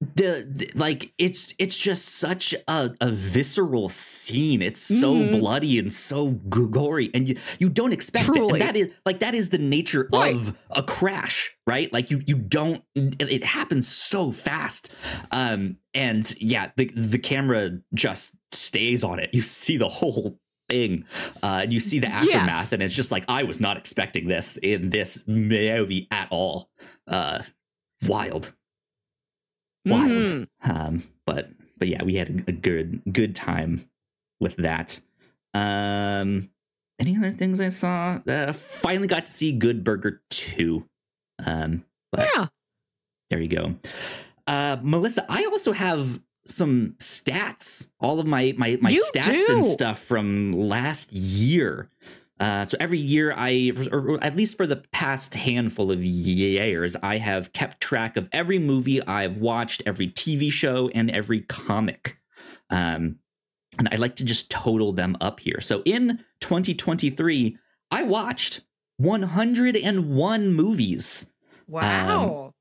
[0.00, 5.38] the, the, like it's it's just such a, a visceral scene it's so mm-hmm.
[5.38, 8.48] bloody and so gory and you, you don't expect Truly.
[8.48, 10.34] it and that is like that is the nature right.
[10.34, 14.90] of a crash right like you you don't it happens so fast
[15.32, 21.04] um and yeah the the camera just stays on it you see the whole thing
[21.42, 22.72] uh and you see the aftermath yes.
[22.72, 26.70] and it's just like i was not expecting this in this movie at all
[27.08, 27.40] uh
[28.06, 28.52] wild
[29.86, 30.10] wild.
[30.10, 30.70] Mm-hmm.
[30.70, 33.88] Um, but but yeah, we had a, good good time
[34.40, 35.00] with that.
[35.54, 36.50] Um,
[36.98, 38.18] any other things I saw?
[38.26, 40.86] Uh, finally got to see Good Burger two.
[41.44, 42.46] Um, but yeah,
[43.30, 43.76] there you go.
[44.46, 47.90] Uh, Melissa, I also have some stats.
[48.00, 49.54] All of my my my you stats do.
[49.54, 51.90] and stuff from last year.
[52.38, 57.18] Uh, so every year, I, or at least for the past handful of years, I
[57.18, 62.18] have kept track of every movie I've watched, every TV show, and every comic.
[62.70, 63.18] Um,
[63.78, 65.60] and I like to just total them up here.
[65.60, 67.58] So in 2023,
[67.90, 68.62] I watched
[68.96, 71.30] 101 movies.
[71.68, 72.44] Wow.
[72.46, 72.52] Um,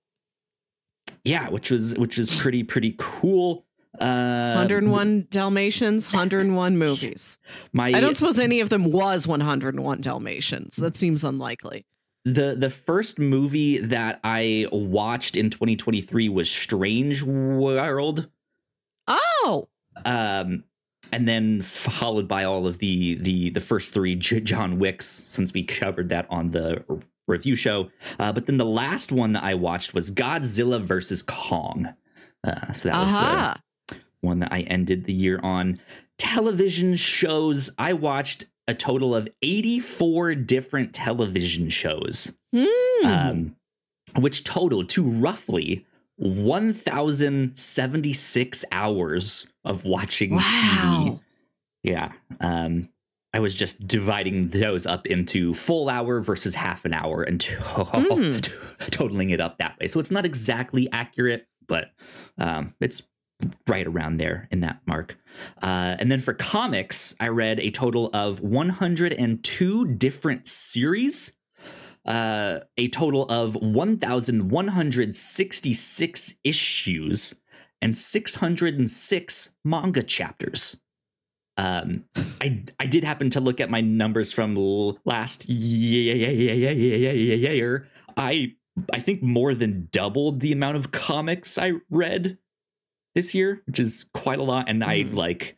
[1.23, 3.65] yeah, which was which was pretty pretty cool.
[3.99, 7.39] Uh, 101 Dalmatians, 101 movies.
[7.73, 10.75] My, I don't suppose any of them was 101 Dalmatians.
[10.75, 11.85] That seems unlikely.
[12.25, 18.29] The the first movie that I watched in 2023 was Strange World.
[19.07, 19.69] Oh.
[20.05, 20.65] Um
[21.11, 25.53] and then followed by all of the the the first three J- John Wicks since
[25.53, 26.83] we covered that on the
[27.27, 27.89] review show.
[28.19, 31.93] Uh, but then the last one that I watched was Godzilla versus Kong.
[32.45, 33.05] Uh, so that uh-huh.
[33.05, 33.61] was the
[34.21, 35.79] one that I ended the year on.
[36.17, 42.67] Television shows, I watched a total of 84 different television shows, mm.
[43.03, 43.55] um,
[44.17, 45.85] which totaled to roughly
[46.17, 50.41] 1,076 hours of watching wow.
[50.41, 51.21] TV.
[51.83, 52.11] Yeah.
[52.41, 52.89] Um,
[53.33, 58.91] I was just dividing those up into full hour versus half an hour and mm.
[58.91, 59.87] totaling it up that way.
[59.87, 61.91] So it's not exactly accurate, but
[62.37, 63.07] um, it's
[63.67, 65.17] right around there in that mark.
[65.61, 71.33] Uh, and then for comics, I read a total of 102 different series,
[72.05, 77.33] uh, a total of 1,166 issues,
[77.81, 80.81] and 606 manga chapters.
[81.57, 82.03] Um,
[82.41, 84.55] I I did happen to look at my numbers from
[85.03, 87.85] last year.
[88.15, 88.53] I
[88.93, 92.37] I think more than doubled the amount of comics I read
[93.15, 94.69] this year, which is quite a lot.
[94.69, 94.87] And mm.
[94.87, 95.57] I like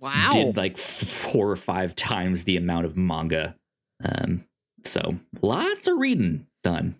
[0.00, 3.56] wow did like four or five times the amount of manga.
[4.04, 4.44] Um,
[4.84, 6.96] so lots of reading done.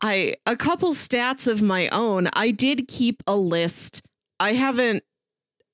[0.00, 2.28] I a couple stats of my own.
[2.32, 4.02] I did keep a list.
[4.38, 5.02] I haven't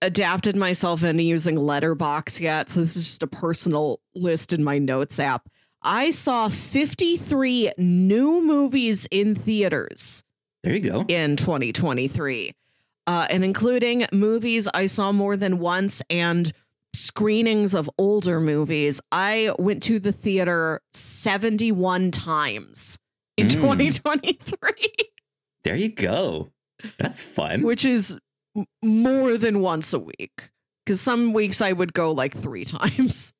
[0.00, 4.78] adapted myself into using Letterboxd yet, so this is just a personal list in my
[4.78, 5.48] notes app.
[5.82, 10.24] I saw 53 new movies in theaters.
[10.62, 11.04] There you go.
[11.08, 12.54] In 2023
[13.06, 16.52] uh, and including movies I saw more than once and
[16.94, 19.00] screenings of older movies.
[19.12, 22.98] I went to the theater 71 times
[23.36, 23.52] in mm.
[23.52, 24.70] 2023.
[25.64, 26.50] There you go.
[26.98, 27.62] That's fun.
[27.62, 28.18] Which is
[28.82, 30.50] more than once a week.
[30.84, 33.32] Because some weeks I would go like three times.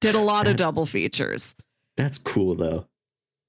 [0.00, 1.56] Did a lot of double features.
[1.96, 2.86] That's cool though.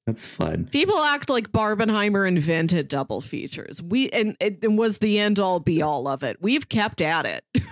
[0.09, 0.67] That's fun.
[0.71, 3.79] People act like Barbenheimer invented double features.
[3.79, 6.37] We and it was the end all be all of it.
[6.41, 7.43] We've kept at it.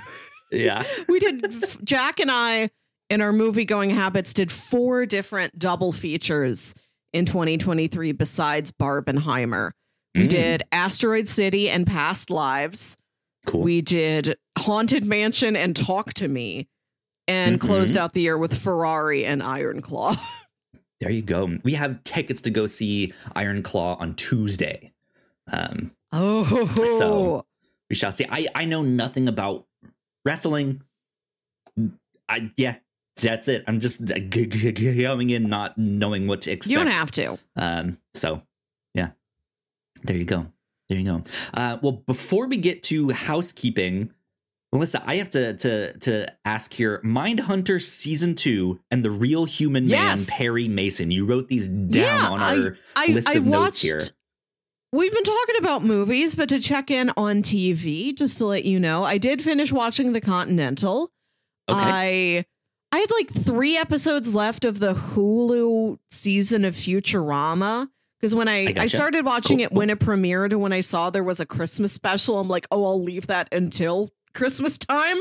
[0.50, 0.86] Yeah.
[1.10, 2.70] we did Jack and I
[3.10, 6.74] in our movie going habits did four different double features
[7.12, 9.72] in 2023 besides Barbenheimer.
[10.16, 10.30] We mm.
[10.30, 12.96] did Asteroid City and Past Lives.
[13.46, 13.60] Cool.
[13.60, 16.70] We did Haunted Mansion and Talk to Me
[17.28, 17.68] and mm-hmm.
[17.68, 20.16] closed out the year with Ferrari and Iron Claw.
[21.00, 21.58] There you go.
[21.64, 24.94] We have tickets to go see Iron Claw on Tuesday.
[25.52, 26.66] Um, oh,
[26.98, 27.46] so
[27.90, 28.26] we shall see.
[28.30, 29.68] I I know nothing about
[30.26, 30.82] wrestling.
[32.28, 32.78] I yeah,
[33.22, 33.64] that's it.
[33.68, 36.72] I'm just going in not knowing what to expect.
[36.72, 37.38] You don't have to.
[37.56, 38.42] Um, so
[38.94, 39.10] yeah,
[40.04, 40.48] there you go.
[40.90, 41.24] There you go.
[41.54, 44.12] Uh, well, before we get to housekeeping,
[44.78, 47.02] Melissa, I have to to to ask here.
[47.04, 50.30] Mindhunter season two and the real human yes.
[50.30, 51.10] man Perry Mason.
[51.10, 54.00] You wrote these down yeah, on our I, list I, of I notes here.
[54.92, 58.80] we've been talking about movies, but to check in on TV, just to let you
[58.80, 61.12] know, I did finish watching The Continental.
[61.68, 61.80] Okay.
[61.80, 62.46] I
[62.96, 67.90] I had like three episodes left of the Hulu season of Futurama.
[68.20, 68.82] Because when I, I, gotcha.
[68.82, 69.66] I, started watching cool.
[69.66, 72.68] it when it premiered and when I saw there was a Christmas special, I'm like,
[72.72, 75.18] oh, I'll leave that until Christmas time.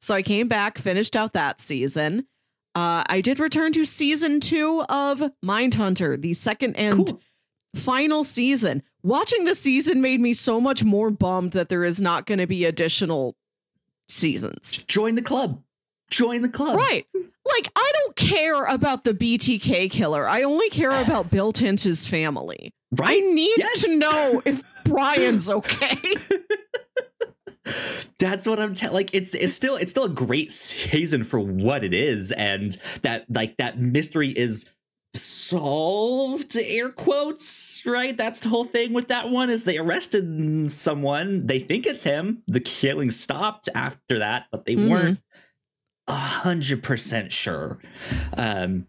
[0.00, 2.26] So I came back, finished out that season.
[2.74, 7.20] Uh, I did return to season two of Mindhunter, the second and cool.
[7.74, 8.82] final season.
[9.02, 12.46] Watching the season made me so much more bummed that there is not going to
[12.46, 13.36] be additional
[14.08, 14.82] seasons.
[14.86, 15.62] Join the club.
[16.10, 16.76] Join the club.
[16.76, 17.06] Right.
[17.14, 20.28] Like, I don't care about the BTK killer.
[20.28, 22.72] I only care about Bill Tench's family.
[22.92, 23.22] Right?
[23.22, 23.82] I need yes.
[23.84, 25.98] to know if Brian's okay.
[28.18, 28.94] That's what I'm telling.
[28.94, 33.26] Like it's it's still it's still a great season for what it is, and that
[33.28, 34.70] like that mystery is
[35.14, 41.46] solved air quotes right that's the whole thing with that one is they arrested someone
[41.46, 44.90] they think it's him the killing stopped after that but they mm-hmm.
[44.90, 45.20] weren't
[46.06, 47.78] a hundred percent sure
[48.36, 48.86] um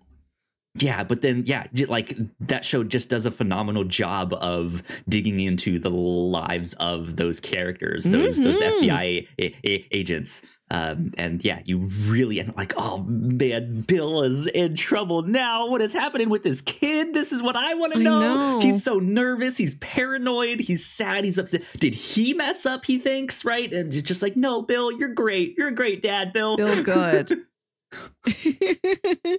[0.82, 5.80] yeah but then yeah like that show just does a phenomenal job of digging into
[5.80, 8.44] the lives of those characters those mm-hmm.
[8.44, 10.44] those fbi a- a- agents.
[10.70, 15.70] Um, and yeah you really and like oh man bill is in trouble now.
[15.70, 17.14] What is happening with this kid?
[17.14, 18.20] This is what i want to know.
[18.20, 18.60] know.
[18.60, 19.56] he's so nervous.
[19.56, 20.60] He's paranoid.
[20.60, 21.24] He's sad.
[21.24, 21.64] He's upset.
[21.80, 23.72] Did he mess up he thinks right?
[23.72, 25.56] And just like no bill you're great.
[25.58, 26.58] You're a great dad bill.
[26.58, 27.46] Bill good
[28.26, 29.38] oh,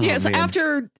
[0.00, 0.34] yes, man.
[0.34, 0.90] after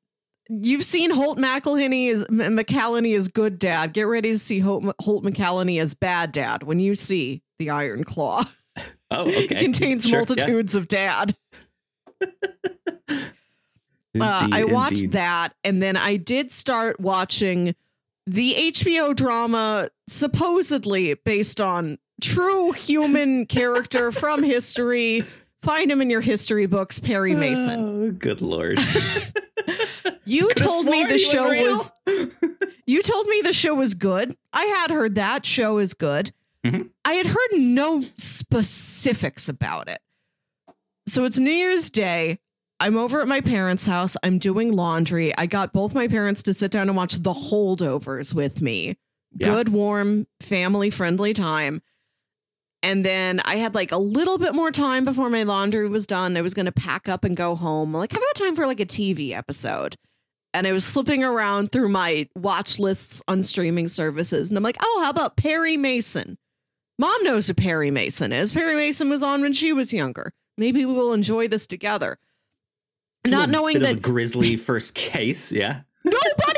[0.48, 5.24] you've seen Holt McElhenney as McCallany as good dad, get ready to see Holt, Holt
[5.24, 8.44] McCallany as bad dad when you see the Iron Claw.
[9.14, 9.40] Oh, okay.
[9.40, 10.80] it contains sure, multitudes yeah.
[10.80, 11.36] of dad.
[14.14, 15.12] Indeed, uh, I watched indeed.
[15.12, 17.74] that, and then I did start watching
[18.26, 25.24] the HBO drama, supposedly based on true human character from history
[25.62, 27.80] Find him in your history books, Perry Mason.
[27.80, 28.78] Oh, good lord.
[30.24, 32.36] you told me the show was, was
[32.86, 34.36] You told me the show was good.
[34.52, 36.32] I had heard that show is good.
[36.64, 36.88] Mm-hmm.
[37.04, 40.00] I had heard no specifics about it.
[41.06, 42.38] So it's New Year's Day.
[42.80, 44.16] I'm over at my parents' house.
[44.24, 45.36] I'm doing laundry.
[45.36, 48.96] I got both my parents to sit down and watch The Holdovers with me.
[49.34, 49.48] Yeah.
[49.48, 51.82] Good, warm, family friendly time.
[52.82, 56.36] And then I had like a little bit more time before my laundry was done.
[56.36, 57.94] I was going to pack up and go home.
[57.94, 59.96] Like, I've got time for like a TV episode.
[60.54, 64.50] And I was slipping around through my watch lists on streaming services.
[64.50, 66.36] And I'm like, oh, how about Perry Mason?
[66.98, 68.52] Mom knows who Perry Mason is.
[68.52, 70.32] Perry Mason was on when she was younger.
[70.58, 72.18] Maybe we will enjoy this together.
[73.24, 75.82] It's Not knowing that grisly first case, yeah.
[76.04, 76.51] Nobody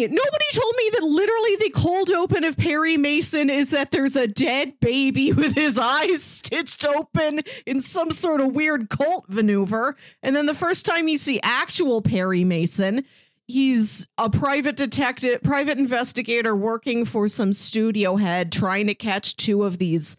[0.00, 4.26] Nobody told me that literally the cold open of Perry Mason is that there's a
[4.26, 9.96] dead baby with his eyes stitched open in some sort of weird cult maneuver.
[10.22, 13.04] And then the first time you see actual Perry Mason,
[13.46, 19.64] he's a private detective, private investigator working for some studio head trying to catch two
[19.64, 20.16] of these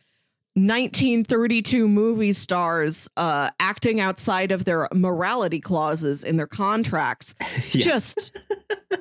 [0.56, 7.34] 1932 movie stars uh, acting outside of their morality clauses in their contracts.
[7.72, 7.82] Yeah.
[7.82, 8.40] Just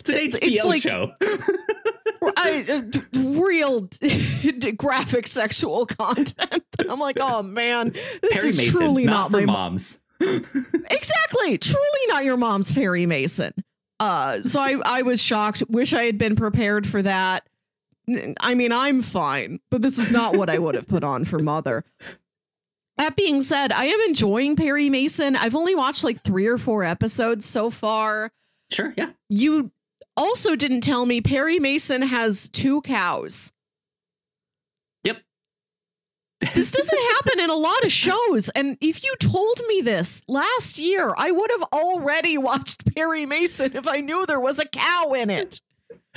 [0.00, 1.12] it's an HBO it's like, show.
[2.36, 3.88] I, uh, real
[4.76, 6.64] graphic sexual content.
[6.88, 7.90] I'm like, oh man,
[8.22, 10.00] this Perry is Mason, truly not, not for my moms.
[10.20, 13.52] exactly, truly not your mom's Perry Mason.
[14.00, 15.62] Uh, so I I was shocked.
[15.68, 17.46] Wish I had been prepared for that.
[18.40, 21.38] I mean, I'm fine, but this is not what I would have put on for
[21.40, 21.84] mother.
[22.98, 25.36] That being said, I am enjoying Perry Mason.
[25.36, 28.32] I've only watched like three or four episodes so far.
[28.70, 29.10] Sure, yeah.
[29.28, 29.70] You
[30.16, 33.52] also didn't tell me Perry Mason has two cows.
[35.04, 35.18] Yep.
[36.54, 38.48] this doesn't happen in a lot of shows.
[38.50, 43.76] And if you told me this last year, I would have already watched Perry Mason
[43.76, 45.60] if I knew there was a cow in it.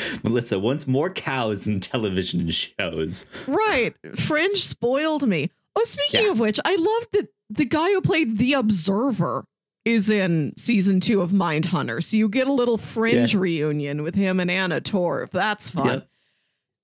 [0.24, 3.26] Melissa wants more cows in television shows.
[3.48, 3.96] Right.
[4.16, 5.50] Fringe spoiled me.
[5.76, 6.32] Oh, speaking yeah.
[6.32, 9.46] of which, I love that the guy who played the Observer
[9.86, 12.02] is in season two of Mind Hunter.
[12.02, 13.40] So you get a little fringe yeah.
[13.40, 15.32] reunion with him and Anna Torv.
[15.32, 16.00] That's fun.
[16.00, 16.06] Yeah.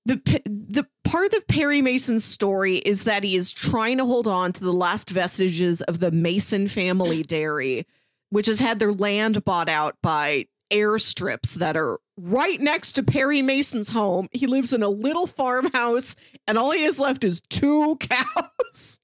[0.07, 4.53] The, the part of Perry Mason's story is that he is trying to hold on
[4.53, 7.87] to the last vestiges of the Mason family dairy,
[8.29, 13.41] which has had their land bought out by airstrips that are right next to Perry
[13.41, 14.29] Mason's home.
[14.31, 16.15] He lives in a little farmhouse,
[16.47, 18.99] and all he has left is two cows.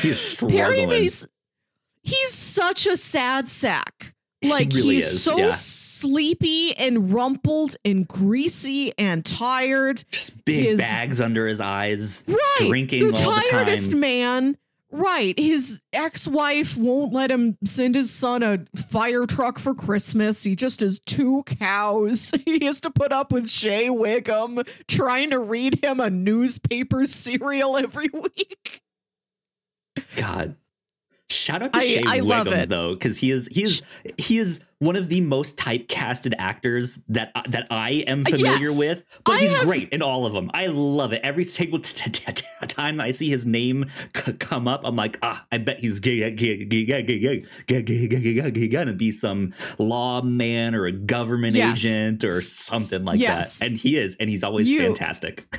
[0.00, 0.58] He's struggling.
[0.58, 1.30] Perry Mason,
[2.02, 4.14] he's such a sad sack.
[4.42, 5.50] Like he really he's is, so yeah.
[5.50, 10.04] sleepy and rumpled and greasy and tired.
[10.12, 12.24] Just big his, bags under his eyes.
[12.28, 12.68] Right.
[12.68, 13.44] Drinking the all the time.
[13.50, 14.56] tiredest man.
[14.90, 15.38] Right.
[15.38, 20.44] His ex-wife won't let him send his son a fire truck for Christmas.
[20.44, 22.32] He just has two cows.
[22.44, 27.76] He has to put up with Shea Whigham trying to read him a newspaper serial
[27.76, 28.80] every week.
[30.16, 30.56] God.
[31.30, 33.82] Shout out to I, Shea I though, because he is he is
[34.16, 39.04] he is one of the most typecasted actors that that I am familiar yes, with,
[39.24, 39.64] but I he's have...
[39.66, 40.50] great in all of them.
[40.54, 41.20] I love it.
[41.24, 45.18] Every single t- t- t- time I see his name c- come up, I'm like,
[45.22, 46.30] ah, I bet he's gonna
[48.92, 51.84] be some lawman or a government yes.
[51.84, 53.58] agent or something like yes.
[53.58, 53.66] that.
[53.66, 54.80] And he is, and he's always you...
[54.80, 55.52] fantastic.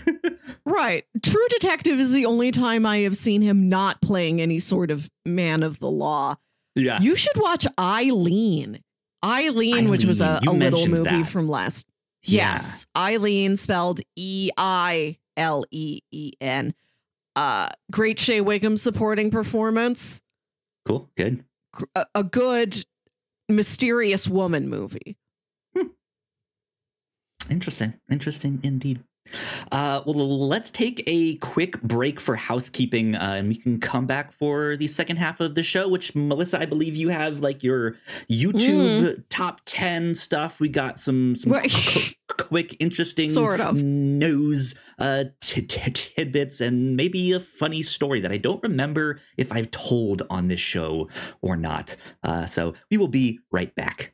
[0.65, 1.03] right.
[1.21, 5.09] True Detective is the only time I have seen him not playing any sort of
[5.25, 6.35] man of the law.
[6.75, 7.01] Yeah.
[7.01, 8.79] You should watch Eileen.
[9.23, 11.27] Eileen, Eileen which was a, a little movie that.
[11.27, 11.87] from last.
[12.23, 12.53] Yeah.
[12.53, 12.85] Yes.
[12.97, 16.73] Eileen spelled E I L E E N.
[17.35, 20.21] Uh, great Shea Whigham supporting performance.
[20.85, 21.09] Cool.
[21.15, 21.43] Good.
[21.95, 22.83] A, a good
[23.47, 25.17] mysterious woman movie.
[25.75, 25.87] Hmm.
[27.49, 27.93] Interesting.
[28.09, 29.03] Interesting indeed.
[29.71, 34.31] Uh, well, let's take a quick break for housekeeping, uh, and we can come back
[34.31, 35.87] for the second half of the show.
[35.87, 37.95] Which Melissa, I believe you have like your
[38.29, 39.23] YouTube mm.
[39.29, 40.59] top ten stuff.
[40.59, 46.95] We got some some qu- quick, interesting sort of news uh, t- t- tidbits, and
[46.95, 51.07] maybe a funny story that I don't remember if I've told on this show
[51.41, 51.95] or not.
[52.23, 54.13] Uh, so we will be right back.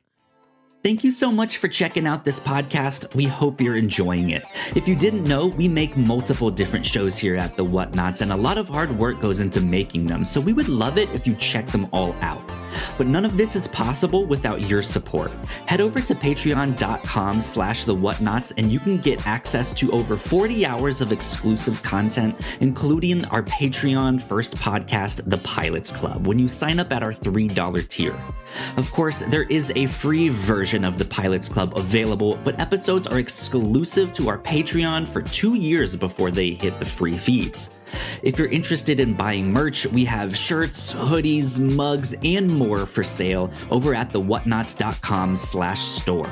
[0.86, 3.12] Thank you so much for checking out this podcast.
[3.12, 4.44] We hope you're enjoying it.
[4.76, 8.36] If you didn't know, we make multiple different shows here at The Whatnauts, and a
[8.36, 11.34] lot of hard work goes into making them, so we would love it if you
[11.34, 12.40] check them all out.
[12.98, 15.32] But none of this is possible without your support.
[15.66, 20.66] Head over to patreon.com slash the whatnauts and you can get access to over 40
[20.66, 26.80] hours of exclusive content, including our Patreon first podcast, The Pilots Club, when you sign
[26.80, 28.20] up at our $3 tier.
[28.76, 33.18] Of course, there is a free version of the Pilots Club available, but episodes are
[33.18, 37.75] exclusive to our Patreon for two years before they hit the free feeds.
[38.22, 43.50] If you're interested in buying merch, we have shirts, hoodies, mugs, and more for sale
[43.70, 46.30] over at thewhatnauts.com slash store.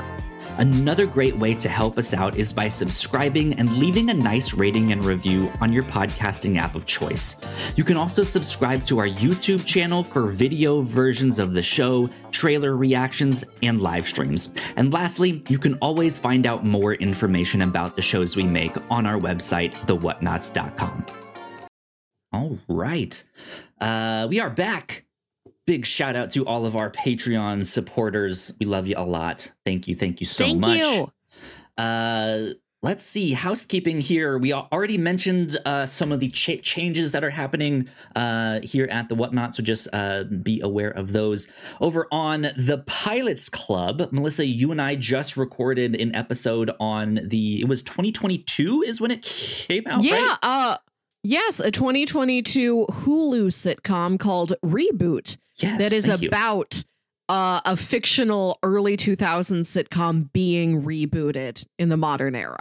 [0.58, 4.92] Another great way to help us out is by subscribing and leaving a nice rating
[4.92, 7.36] and review on your podcasting app of choice.
[7.74, 12.76] You can also subscribe to our YouTube channel for video versions of the show, trailer
[12.76, 14.54] reactions, and live streams.
[14.76, 19.06] And lastly, you can always find out more information about the shows we make on
[19.06, 21.23] our website, thewhatnauts.com.
[22.34, 23.22] All right.
[23.80, 25.04] Uh, we are back.
[25.68, 28.52] Big shout out to all of our Patreon supporters.
[28.58, 29.52] We love you a lot.
[29.64, 29.94] Thank you.
[29.94, 30.78] Thank you so thank much.
[30.78, 31.12] You.
[31.78, 32.46] Uh,
[32.82, 37.30] let's see housekeeping here we already mentioned uh, some of the ch- changes that are
[37.30, 41.48] happening uh, here at the whatnot so just uh, be aware of those
[41.80, 47.62] over on the pilots club melissa you and i just recorded an episode on the
[47.62, 50.78] it was 2022 is when it came out yeah right?
[51.26, 55.38] Yes, a 2022 Hulu sitcom called Reboot.
[55.56, 56.84] Yes, that is about
[57.30, 62.58] uh, a fictional early 2000s sitcom being rebooted in the modern era.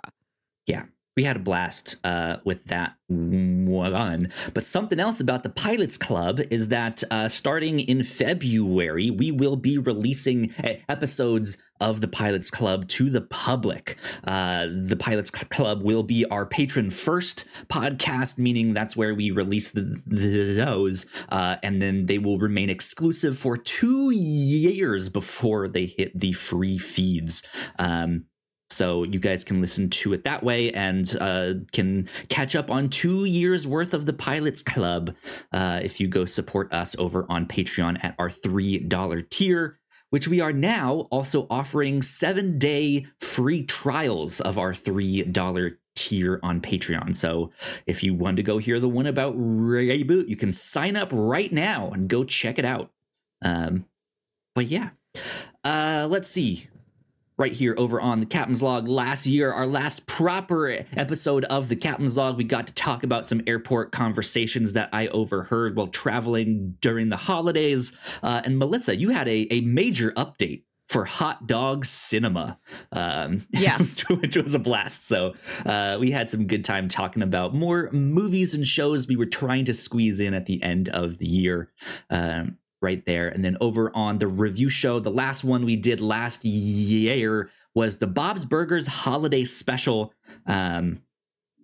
[0.66, 0.86] Yeah,
[1.16, 4.30] we had a blast uh, with that one.
[4.54, 9.56] But something else about the Pilots Club is that uh, starting in February, we will
[9.56, 10.54] be releasing
[10.90, 13.98] episodes of the Pilots Club to the public.
[14.24, 19.72] Uh, the Pilots Club will be our Patreon first podcast, meaning that's where we release
[19.72, 25.86] the, the, those, uh, and then they will remain exclusive for two years before they
[25.86, 27.44] hit the free feeds.
[27.78, 28.26] Um,
[28.74, 32.90] so you guys can listen to it that way and uh, can catch up on
[32.90, 35.16] two years worth of the Pilots Club
[35.52, 40.42] uh, if you go support us over on Patreon at our $3 tier, which we
[40.42, 47.16] are now also offering seven day free trials of our $3 tier on Patreon.
[47.16, 47.52] So
[47.86, 51.52] if you want to go hear the one about Reboot, you can sign up right
[51.52, 52.92] now and go check it out.
[53.44, 53.86] Um,
[54.56, 54.90] but yeah,
[55.64, 56.68] uh, let's see
[57.38, 61.76] right here over on the Captain's Log last year, our last proper episode of the
[61.76, 62.38] Captain's Log.
[62.38, 67.18] We got to talk about some airport conversations that I overheard while traveling during the
[67.18, 67.96] holidays.
[68.22, 72.60] Uh, and Melissa, you had a, a major update for hot dog cinema
[72.92, 75.34] um yes which was a blast so
[75.66, 79.64] uh we had some good time talking about more movies and shows we were trying
[79.64, 81.72] to squeeze in at the end of the year
[82.10, 83.30] um right there.
[83.30, 87.98] And then over on the review show, the last one we did last year was
[87.98, 90.14] the Bob's Burgers Holiday Special.
[90.46, 91.02] Um,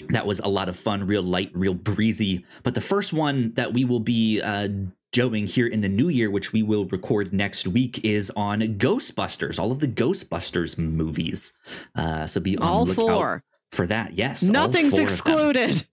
[0.07, 2.45] that was a lot of fun, real light, real breezy.
[2.63, 4.69] But the first one that we will be uh,
[5.11, 9.59] doing here in the new year, which we will record next week, is on Ghostbusters,
[9.59, 11.53] all of the Ghostbusters movies.
[11.95, 13.43] Uh, so be on all lookout four.
[13.71, 14.13] for that.
[14.13, 15.85] Yes, nothing's excluded.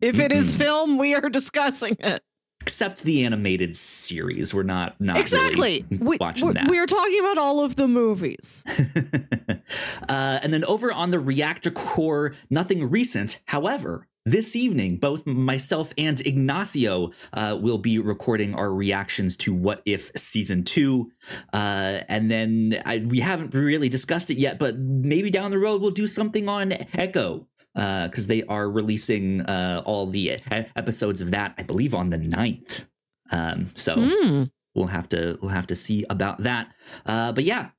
[0.00, 2.22] If it is film, we are discussing it
[2.64, 4.54] except the animated series.
[4.54, 6.66] We're not not exactly really watching we're, that.
[6.66, 8.64] We're talking about all of the movies.
[10.08, 13.42] uh, and then over on the Reactor Core, nothing recent.
[13.44, 19.82] However, this evening, both myself and Ignacio uh, will be recording our reactions to What
[19.84, 21.12] If Season 2.
[21.52, 25.82] Uh, and then I, we haven't really discussed it yet, but maybe down the road
[25.82, 30.38] we'll do something on Echo because uh, they are releasing uh, all the
[30.76, 32.86] episodes of that, I believe, on the 9th.
[33.30, 34.50] Um, so mm.
[34.74, 36.72] we'll have to we'll have to see about that.
[37.04, 37.70] Uh, but yeah,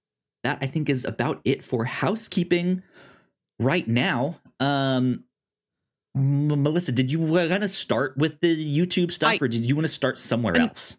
[0.43, 2.83] that I think is about it for housekeeping
[3.59, 4.39] right now.
[4.59, 5.23] Um,
[6.15, 9.75] M- Melissa, did you want to start with the YouTube stuff, I, or did you
[9.75, 10.97] want to start somewhere else?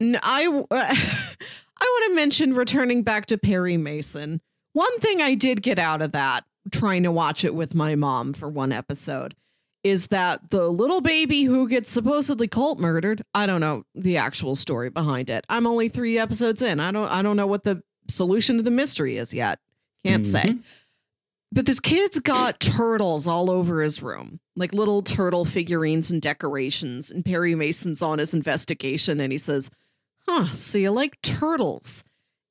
[0.00, 4.40] I I want to mention returning back to Perry Mason.
[4.72, 8.32] One thing I did get out of that trying to watch it with my mom
[8.32, 9.34] for one episode
[9.84, 14.56] is that the little baby who gets supposedly cult murdered i don't know the actual
[14.56, 15.44] story behind it.
[15.48, 16.80] I'm only three episodes in.
[16.80, 19.60] I don't i don't know what the solution to the mystery is yet.
[20.04, 20.48] Can't mm-hmm.
[20.48, 20.58] say.
[21.52, 27.10] But this kid's got turtles all over his room like little turtle figurines and decorations
[27.10, 29.70] and perry mason's on his investigation and he says
[30.26, 32.04] huh so you like turtles?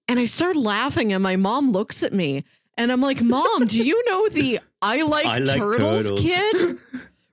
[0.07, 2.43] And i start laughing and my mom looks at me
[2.77, 6.77] and I'm like, Mom, do you know the I like, I like turtles, turtles, kid?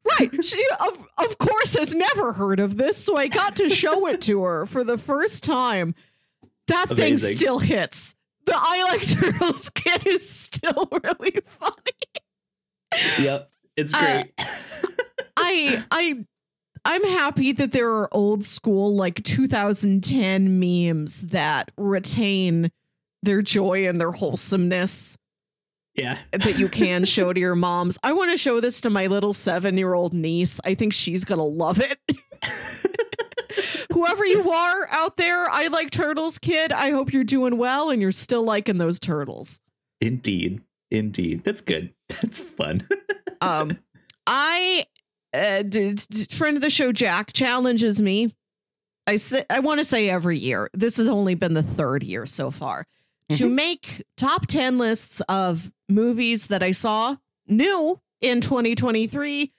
[0.20, 0.45] right.
[0.45, 3.03] She, of, of course, has never heard of this.
[3.03, 5.95] So I got to show it to her for the first time.
[6.66, 7.28] That Amazing.
[7.28, 8.14] thing still hits.
[8.47, 11.74] The I like turtles kid is still really funny.
[13.18, 13.51] Yep.
[13.76, 14.32] It's great.
[14.38, 14.45] Uh,
[15.36, 16.24] I, I,
[16.84, 22.70] I'm happy that there are old school, like 2010 memes that retain
[23.22, 25.16] their joy and their wholesomeness
[25.95, 26.18] yeah.
[26.32, 27.99] that you can show to your moms.
[28.03, 30.61] I want to show this to my little seven year old niece.
[30.64, 31.99] I think she's going to love it.
[33.93, 36.72] Whoever you are out there, I like turtles, kid.
[36.72, 39.61] I hope you're doing well and you're still liking those turtles.
[40.01, 40.62] Indeed.
[40.91, 41.45] Indeed.
[41.45, 41.93] That's good.
[42.09, 42.86] That's fun.
[43.41, 43.78] um,
[44.26, 44.86] I,
[45.34, 48.34] uh, d- d- friend of the show, Jack, challenges me.
[49.07, 50.70] I say, I want to say every year.
[50.72, 52.86] This has only been the third year so far
[53.31, 53.55] to mm-hmm.
[53.55, 57.16] make top 10 lists of movies that I saw
[57.47, 59.53] new in 2023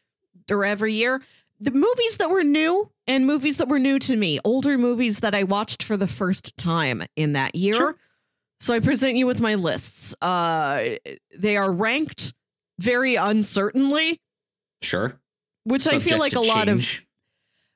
[0.50, 1.22] or every year.
[1.60, 5.36] The movies that were new and movies that were new to me, older movies that
[5.36, 7.74] I watched for the first time in that year.
[7.74, 7.96] Sure.
[8.60, 10.16] So I present you with my lists.
[10.22, 10.98] Uh,
[11.36, 12.34] they are ranked
[12.80, 14.20] very uncertainly.
[14.82, 15.20] Sure.
[15.64, 16.48] Which Subject I feel like a change.
[16.48, 17.02] lot of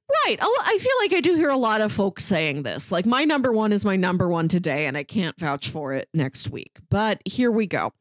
[0.09, 0.37] Right.
[0.41, 2.91] I feel like I do hear a lot of folks saying this.
[2.91, 6.09] Like, my number one is my number one today, and I can't vouch for it
[6.13, 6.77] next week.
[6.89, 7.91] But here we go.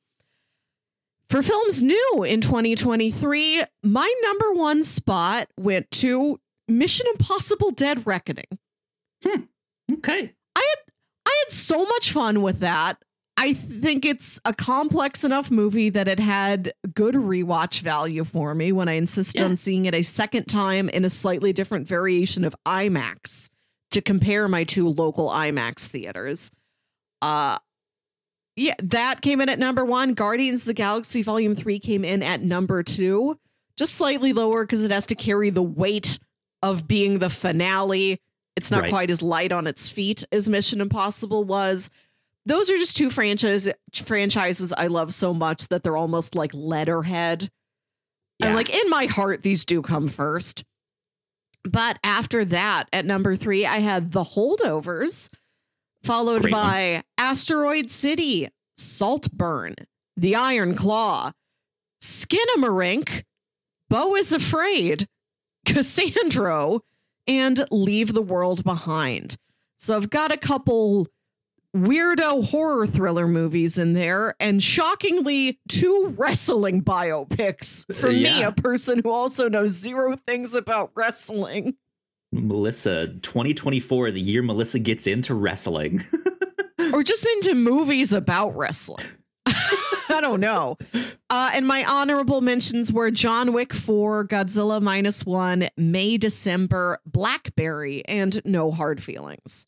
[1.31, 6.39] For films new in 2023, my number one spot went to
[6.69, 8.59] Mission Impossible Dead Reckoning.
[9.25, 9.43] Hmm.
[9.93, 10.33] Okay.
[10.57, 10.93] I had
[11.27, 13.03] I had so much fun with that.
[13.37, 18.71] I think it's a complex enough movie that it had good rewatch value for me
[18.73, 19.47] when I insisted yeah.
[19.47, 23.51] on seeing it a second time in a slightly different variation of IMAX
[23.91, 26.53] to compare my two local IMAX theaters.
[27.21, 27.59] Uh
[28.57, 30.15] yeah, that came in at number 1.
[30.15, 33.37] Guardians of the Galaxy Volume 3 came in at number 2,
[33.77, 36.21] just slightly lower because it has to carry the weight
[36.63, 38.21] of being the finale.
[38.55, 38.91] It's not right.
[38.91, 41.91] quite as light on its feet as Mission Impossible was
[42.47, 47.51] those are just two franchise franchises I love so much that they're almost like letterhead.
[48.39, 48.47] Yeah.
[48.47, 50.65] And like in my heart, these do come first.
[51.65, 55.31] But after that, at number three, I had The Holdovers,
[56.03, 57.03] followed Great by one.
[57.17, 59.75] Asteroid City, Saltburn,
[60.17, 61.33] The Iron Claw,
[62.03, 63.23] Skinamarink,
[63.89, 65.09] Beau is Afraid,
[65.65, 66.81] Cassandro,
[67.27, 69.37] and Leave the World Behind.
[69.79, 71.09] So I've got a couple
[71.75, 78.39] weirdo horror thriller movies in there, and shockingly, two wrestling biopics for yeah.
[78.39, 81.77] me, a person who also knows zero things about wrestling.
[82.33, 86.01] Melissa, 2024, the year Melissa gets into wrestling.
[86.93, 89.07] or just into movies about wrestling.
[89.47, 90.77] I don't know.
[91.31, 98.05] Uh, and my honorable mentions were John Wick 4, Godzilla Minus One, May December, Blackberry,
[98.07, 99.67] and No Hard Feelings.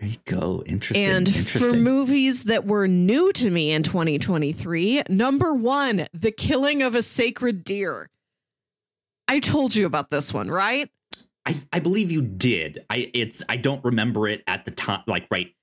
[0.00, 0.62] There you go.
[0.64, 1.06] Interesting.
[1.08, 1.60] And Interesting.
[1.60, 7.02] for movies that were new to me in 2023, number one, The Killing of a
[7.02, 8.08] Sacred Deer.
[9.28, 10.88] I told you about this one, right?
[11.44, 12.84] I, I believe you did.
[12.88, 15.54] I it's I don't remember it at the time, like right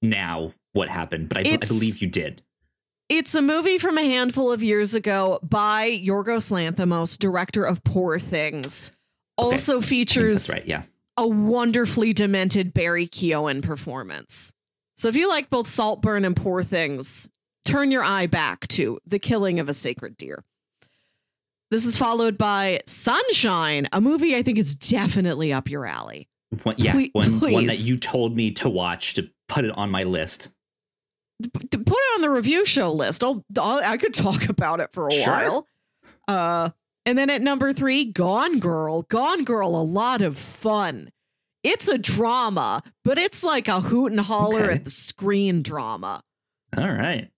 [0.00, 2.42] now what happened, but I, I believe you did.
[3.08, 8.20] It's a movie from a handful of years ago by Yorgos Lanthimos, director of Poor
[8.20, 8.92] Things.
[9.38, 9.52] Okay.
[9.52, 10.82] Also features right, yeah.
[11.16, 14.52] A wonderfully demented Barry Keoghan performance.
[14.96, 17.28] So if you like both Saltburn and Poor Things,
[17.64, 20.44] turn your eye back to The Killing of a Sacred Deer.
[21.70, 26.28] This is followed by Sunshine, a movie I think is definitely up your alley.
[26.64, 29.88] One, yeah, please, one, one that you told me to watch to put it on
[29.90, 30.52] my list
[31.42, 33.24] to put it on the review show list.
[33.24, 35.32] I'll, I'll i could talk about it for a sure.
[35.32, 35.66] while.
[36.28, 36.70] Uh,
[37.06, 39.02] and then at number three, Gone Girl.
[39.02, 41.10] Gone Girl, a lot of fun.
[41.62, 44.74] It's a drama, but it's like a hoot and holler okay.
[44.74, 46.22] at the screen drama.
[46.76, 47.28] All right.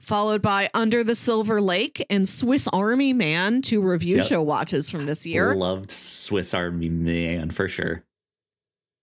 [0.00, 4.26] Followed by Under the Silver Lake and Swiss Army Man, two review yep.
[4.26, 5.54] show watches from this year.
[5.54, 8.04] Loved Swiss Army Man for sure.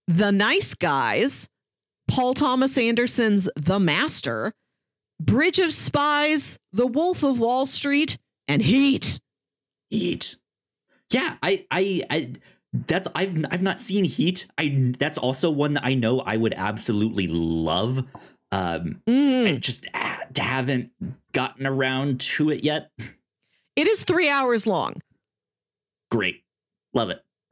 [0.07, 1.47] The Nice Guys,
[2.07, 4.53] Paul Thomas Anderson's The Master,
[5.19, 8.17] Bridge of Spies, The Wolf of Wall Street,
[8.47, 9.19] and Heat.
[9.89, 10.37] Heat.
[11.11, 12.33] Yeah, I, I, I,
[12.73, 14.47] that's I've I've not seen Heat.
[14.57, 18.05] I that's also one that I know I would absolutely love.
[18.51, 19.55] Um, mm.
[19.55, 20.91] I just ah, haven't
[21.31, 22.91] gotten around to it yet.
[23.75, 25.01] It is three hours long.
[26.11, 26.43] Great,
[26.93, 27.23] love it.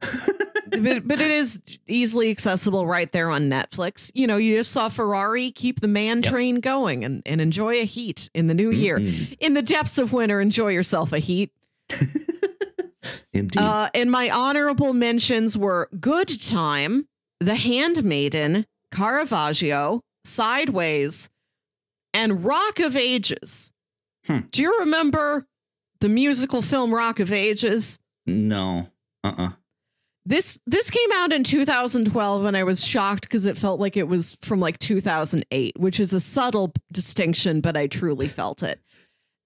[0.70, 4.10] but, but it is easily accessible right there on Netflix.
[4.14, 6.32] You know, you just saw Ferrari keep the man yep.
[6.32, 8.80] train going and, and enjoy a heat in the new mm-hmm.
[8.80, 8.98] year.
[9.40, 11.52] In the depths of winter, enjoy yourself a heat.
[13.32, 13.60] Indeed.
[13.60, 17.06] Uh, and my honorable mentions were Good Time,
[17.40, 21.30] The Handmaiden, Caravaggio, Sideways,
[22.14, 23.72] and Rock of Ages.
[24.26, 24.40] Hmm.
[24.50, 25.46] Do you remember
[26.00, 27.98] the musical film Rock of Ages?
[28.26, 28.88] No.
[29.24, 29.46] Uh uh-uh.
[29.46, 29.50] uh
[30.28, 34.06] this this came out in 2012 and I was shocked because it felt like it
[34.08, 38.78] was from like 2008, which is a subtle distinction, but I truly felt it.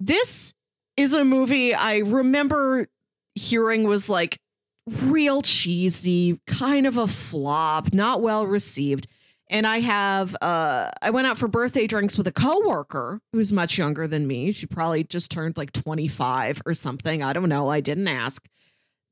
[0.00, 0.52] This
[0.96, 2.88] is a movie I remember
[3.34, 4.38] hearing was like
[4.86, 9.06] real cheesy, kind of a flop, not well received.
[9.48, 13.78] And I have uh I went out for birthday drinks with a coworker who's much
[13.78, 14.52] younger than me.
[14.52, 17.22] She probably just turned like 25 or something.
[17.22, 17.68] I don't know.
[17.68, 18.46] I didn't ask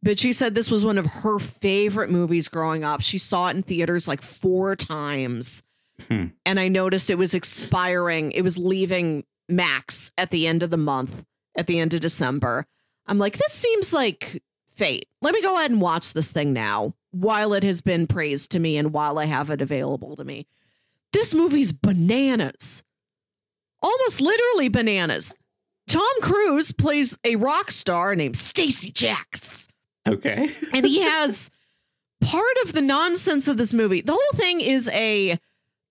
[0.03, 3.01] but she said this was one of her favorite movies growing up.
[3.03, 5.62] She saw it in theaters like four times.
[6.09, 6.26] Hmm.
[6.47, 8.33] And I noticed it was expiring.
[8.33, 11.22] It was leaving Max at the end of the month,
[11.61, 12.67] at the end of December.
[13.07, 14.43] I'm like, this seems like
[14.75, 15.07] fate.
[15.21, 18.59] Let me go ahead and watch this thing now while it has been praised to
[18.59, 20.47] me and while I have it available to me.
[21.13, 22.83] This movie's bananas.
[23.83, 25.35] Almost literally bananas.
[25.87, 29.69] Tom Cruise plays a rock star named Stacee Jaxx.
[30.09, 30.51] Okay.
[30.73, 31.51] and he has
[32.23, 34.01] part of the nonsense of this movie.
[34.01, 35.39] The whole thing is a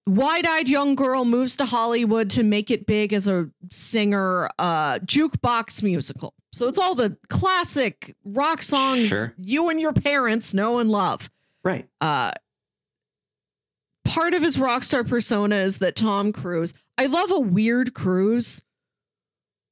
[0.10, 5.84] wide-eyed young girl moves to Hollywood to make it big as a singer uh jukebox
[5.84, 6.34] musical.
[6.52, 9.36] So it's all the classic rock songs sure.
[9.38, 11.30] you and your parents know and love.
[11.64, 11.88] Right.
[12.02, 12.32] Uh
[14.06, 16.74] part of his rock star persona is that Tom Cruise.
[16.98, 18.64] I love a weird cruise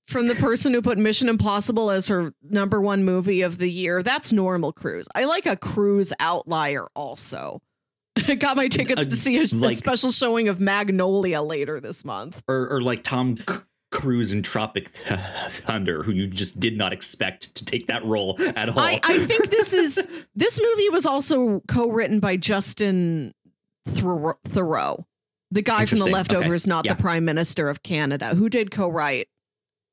[0.08, 4.02] from the person who put Mission Impossible as her number one movie of the year.
[4.02, 5.08] That's normal cruise.
[5.14, 7.62] I like a cruise outlier also.
[8.28, 12.04] I got my tickets to see a, like, a, special showing of Magnolia later this
[12.04, 12.42] month.
[12.48, 13.56] Or, or like Tom C-
[13.92, 18.70] Cruise in Tropic Thunder, who you just did not expect to take that role at
[18.70, 18.80] all.
[18.80, 23.34] I, I think this is this movie was also co-written by Justin
[23.88, 25.06] Theroux,
[25.52, 26.70] the guy from The Leftovers, okay.
[26.70, 26.94] not yeah.
[26.94, 29.30] the Prime Minister of Canada, who did co-write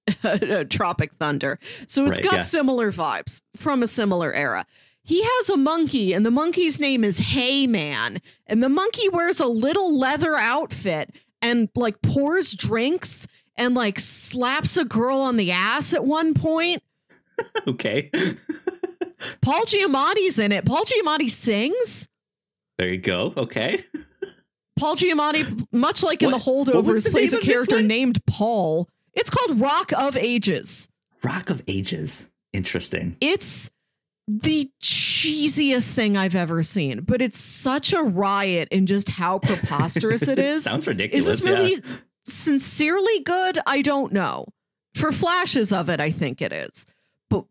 [0.71, 1.59] Tropic Thunder.
[1.87, 2.41] So it's right, got yeah.
[2.43, 4.67] similar vibes from a similar era.
[5.05, 8.21] He has a monkey, and the monkey's name is Hey Man.
[8.47, 13.27] And the monkey wears a little leather outfit and like pours drinks
[13.57, 16.83] and like slaps a girl on the ass at one point.
[17.69, 18.11] okay.
[19.41, 20.65] Paul Giamatti's in it.
[20.65, 22.09] Paul Giamatti sings.
[22.79, 23.33] There you go.
[23.37, 23.85] Okay.
[24.77, 29.61] Paul Giamatti, much like in what, the holdovers, plays a character named Paul it's called
[29.61, 30.89] Rock of Ages.
[31.23, 32.31] Rock of Ages.
[32.53, 33.17] Interesting.
[33.21, 33.71] It's
[34.27, 40.23] the cheesiest thing I've ever seen, but it's such a riot in just how preposterous
[40.29, 40.65] it is.
[40.65, 41.27] Sounds ridiculous.
[41.27, 41.97] Is this movie yeah.
[42.25, 43.59] sincerely good?
[43.67, 44.47] I don't know.
[44.95, 46.87] For flashes of it, I think it is.
[47.29, 47.45] But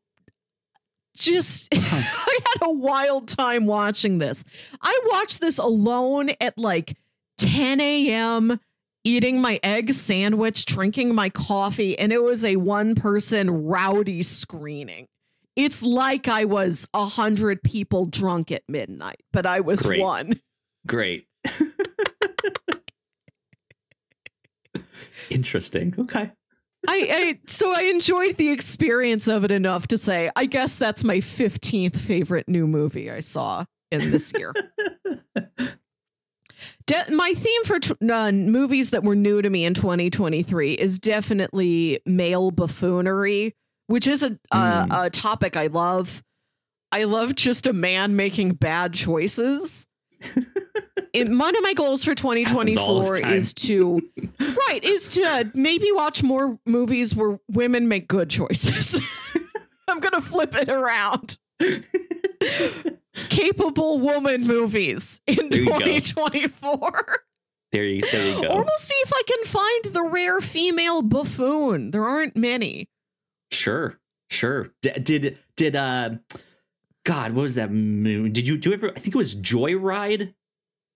[1.16, 4.44] just, I had a wild time watching this.
[4.82, 6.98] I watched this alone at like
[7.38, 8.60] 10 a.m.,
[9.04, 15.08] eating my egg sandwich, drinking my coffee, and it was a one person rowdy screening.
[15.56, 20.02] It's like I was a hundred people drunk at midnight, but I was Great.
[20.02, 20.42] one.
[20.88, 21.28] Great.
[25.30, 25.94] Interesting.
[25.98, 26.32] Okay.
[26.86, 31.04] I, I so I enjoyed the experience of it enough to say I guess that's
[31.04, 34.54] my 15th favorite new movie I saw in this year.
[36.86, 41.00] De- my theme for t- uh, movies that were new to me in 2023 is
[41.00, 43.56] definitely male buffoonery,
[43.88, 45.06] which is a, mm.
[45.06, 46.24] a topic I love.
[46.92, 49.88] I love just a man making bad choices.
[51.14, 54.00] it, one of my goals for 2024 is to
[54.40, 59.02] right is to maybe watch more movies where women make good choices.
[59.88, 61.38] I'm gonna flip it around.
[63.30, 67.24] Capable woman movies in 2024.
[67.72, 68.48] There you, there you go.
[68.50, 71.90] Or we'll see if I can find the rare female buffoon.
[71.90, 72.88] There aren't many.
[73.54, 74.00] Sure,
[74.30, 74.72] sure.
[74.82, 76.12] D- did did uh
[77.06, 78.30] God, what was that movie?
[78.30, 78.90] Did you do you ever?
[78.90, 80.34] I think it was Joyride,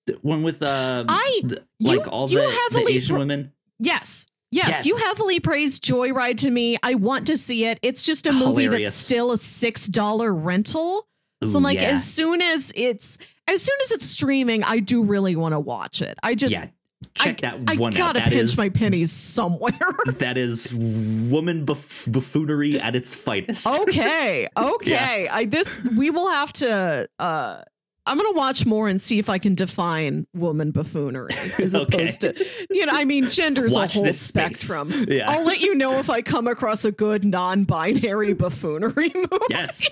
[0.05, 2.35] the one with uh, I the, like you, all the,
[2.71, 3.51] the Asian pra- women.
[3.79, 4.27] Yes.
[4.51, 6.77] yes, yes, You heavily praised Joyride to me.
[6.81, 7.79] I want to see it.
[7.81, 11.07] It's just a movie that's still a six dollar rental.
[11.43, 11.89] Ooh, so I'm like, yeah.
[11.89, 16.01] as soon as it's as soon as it's streaming, I do really want to watch
[16.01, 16.17] it.
[16.23, 16.69] I just yeah,
[17.17, 18.25] check I, that one I gotta out.
[18.25, 19.73] That pinch is, my pennies somewhere.
[20.05, 23.67] that is woman buff- buffoonery at its finest.
[23.81, 25.23] okay, okay.
[25.25, 25.35] yeah.
[25.35, 27.09] I this we will have to.
[27.19, 27.63] uh
[28.07, 31.83] I'm gonna watch more and see if I can define woman buffoonery as okay.
[31.83, 32.33] opposed to,
[32.69, 34.91] you know, I mean, gender's watch a whole spectrum.
[35.09, 35.29] Yeah.
[35.29, 39.45] I'll let you know if I come across a good non-binary buffoonery movie.
[39.49, 39.89] Yes,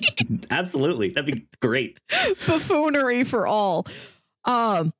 [0.49, 1.09] absolutely.
[1.09, 1.99] That'd be great.
[2.47, 3.85] buffoonery for all.
[4.45, 4.93] Um,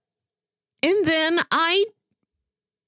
[0.83, 1.85] and then I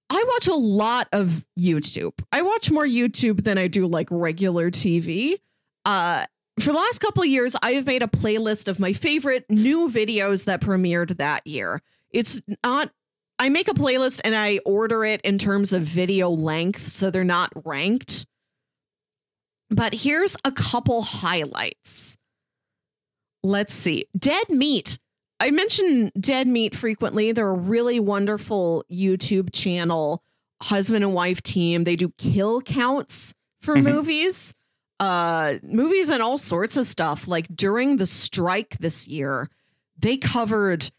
[0.09, 2.13] I watch a lot of YouTube.
[2.31, 5.35] I watch more YouTube than I do like regular TV.
[5.85, 6.25] Uh,
[6.59, 10.45] for the last couple years, I have made a playlist of my favorite new videos
[10.45, 11.81] that premiered that year.
[12.11, 12.89] It's not,
[13.37, 17.23] I make a playlist and I order it in terms of video length, so they're
[17.23, 18.25] not ranked.
[19.69, 22.17] But here's a couple highlights.
[23.43, 24.05] Let's see.
[24.17, 24.97] Dead Meat
[25.39, 27.31] I mention Dead Meat frequently.
[27.31, 30.23] They're a really wonderful YouTube channel,
[30.61, 31.83] husband and wife team.
[31.83, 33.87] They do kill counts for mm-hmm.
[33.87, 34.55] movies,
[34.99, 37.27] uh, movies and all sorts of stuff.
[37.27, 39.49] Like during the strike this year,
[39.99, 40.89] they covered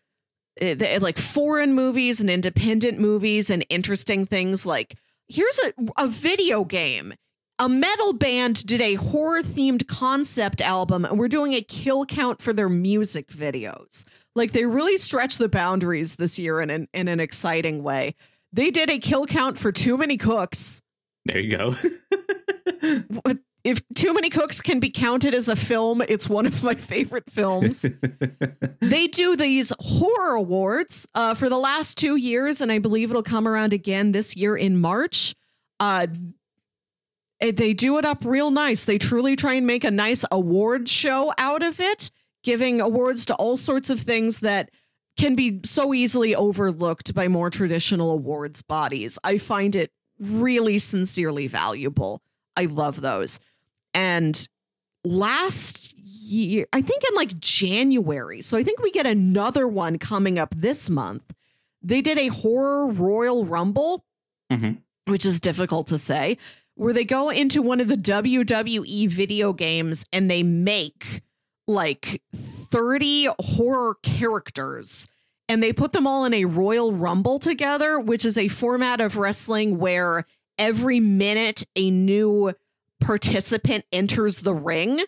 [0.60, 4.96] uh, like foreign movies and independent movies and interesting things like
[5.28, 7.14] here's a, a video game
[7.58, 12.40] a metal band did a horror themed concept album and we're doing a kill count
[12.40, 14.04] for their music videos.
[14.34, 18.14] Like they really stretched the boundaries this year in an, in an exciting way.
[18.52, 20.80] They did a kill count for Too Many Cooks.
[21.24, 21.74] There you go.
[23.64, 27.28] if Too Many Cooks can be counted as a film, it's one of my favorite
[27.28, 27.84] films.
[28.80, 33.22] they do these horror awards uh, for the last two years, and I believe it'll
[33.22, 35.34] come around again this year in March.
[35.80, 36.06] Uh,
[37.40, 38.84] they do it up real nice.
[38.84, 42.10] They truly try and make a nice award show out of it,
[42.42, 44.70] giving awards to all sorts of things that
[45.16, 49.18] can be so easily overlooked by more traditional awards bodies.
[49.24, 52.22] I find it really sincerely valuable.
[52.56, 53.40] I love those.
[53.94, 54.48] And
[55.04, 60.38] last year, I think in like January, so I think we get another one coming
[60.38, 61.22] up this month.
[61.82, 64.04] They did a horror Royal Rumble,
[64.50, 64.72] mm-hmm.
[65.10, 66.36] which is difficult to say
[66.78, 71.22] where they go into one of the WWE video games and they make
[71.66, 75.08] like 30 horror characters
[75.48, 79.16] and they put them all in a Royal Rumble together, which is a format of
[79.16, 80.24] wrestling where
[80.56, 82.52] every minute a new
[83.00, 85.02] participant enters the ring.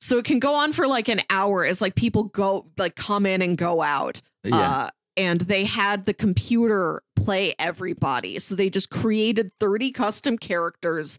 [0.00, 3.24] So it can go on for like an hour as like people go like come
[3.24, 4.20] in and go out.
[4.42, 4.58] Yeah.
[4.58, 8.38] Uh, and they had the computer play everybody.
[8.38, 11.18] So they just created 30 custom characters,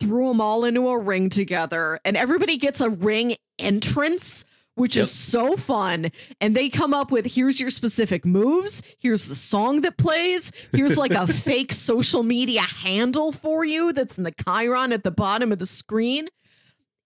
[0.00, 4.44] threw them all into a ring together, and everybody gets a ring entrance.
[4.76, 5.04] Which yep.
[5.04, 6.10] is so fun.
[6.40, 8.82] And they come up with here's your specific moves.
[8.98, 10.50] Here's the song that plays.
[10.72, 15.12] Here's like a fake social media handle for you that's in the Chiron at the
[15.12, 16.26] bottom of the screen.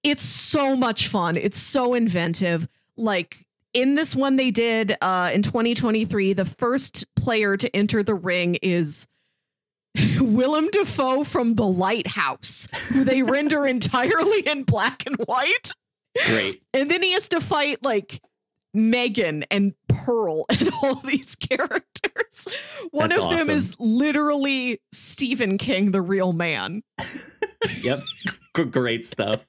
[0.03, 1.37] It's so much fun.
[1.37, 2.67] It's so inventive.
[2.97, 3.45] Like,
[3.79, 8.57] in this one they did uh, in 2023, the first player to enter the ring
[8.57, 9.07] is
[10.21, 15.71] Willem Dafoe from The Lighthouse, who they render entirely in black and white.
[16.27, 16.61] Great.
[16.75, 18.21] And then he has to fight like
[18.75, 22.49] Megan and Pearl and all these characters.
[22.91, 23.47] One That's of awesome.
[23.47, 26.83] them is literally Stephen King, the real man.
[27.81, 28.01] yep.
[28.71, 29.47] Great stuff.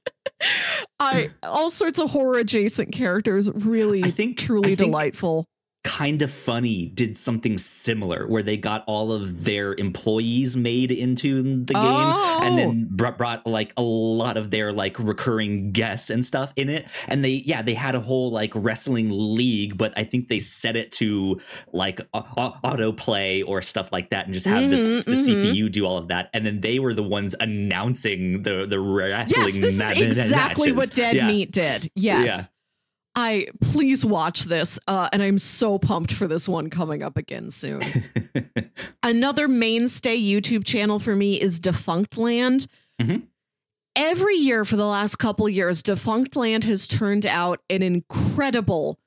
[0.99, 5.47] I all sorts of horror adjacent characters really I think truly I think, delightful
[5.85, 11.63] kind of funny did something similar where they got all of their employees made into
[11.63, 12.41] the game oh.
[12.43, 12.95] and then oh.
[12.95, 17.23] brought, brought like a lot of their like recurring guests and stuff in it and
[17.23, 20.91] they yeah they had a whole like wrestling league but i think they set it
[20.91, 21.39] to
[21.71, 25.55] like a- a- autoplay or stuff like that and just have mm-hmm, this the mm-hmm.
[25.55, 29.45] cpu do all of that and then they were the ones announcing the the wrestling
[29.45, 31.27] yes, this is exactly what dead yeah.
[31.27, 32.43] meat did yes yeah.
[33.19, 37.51] I please watch this, uh, and I'm so pumped for this one coming up again
[37.51, 37.81] soon.
[39.03, 42.67] Another mainstay YouTube channel for me is Defunctland.
[43.01, 43.25] Mm-hmm.
[43.95, 48.97] Every year for the last couple years, Defunctland has turned out an incredible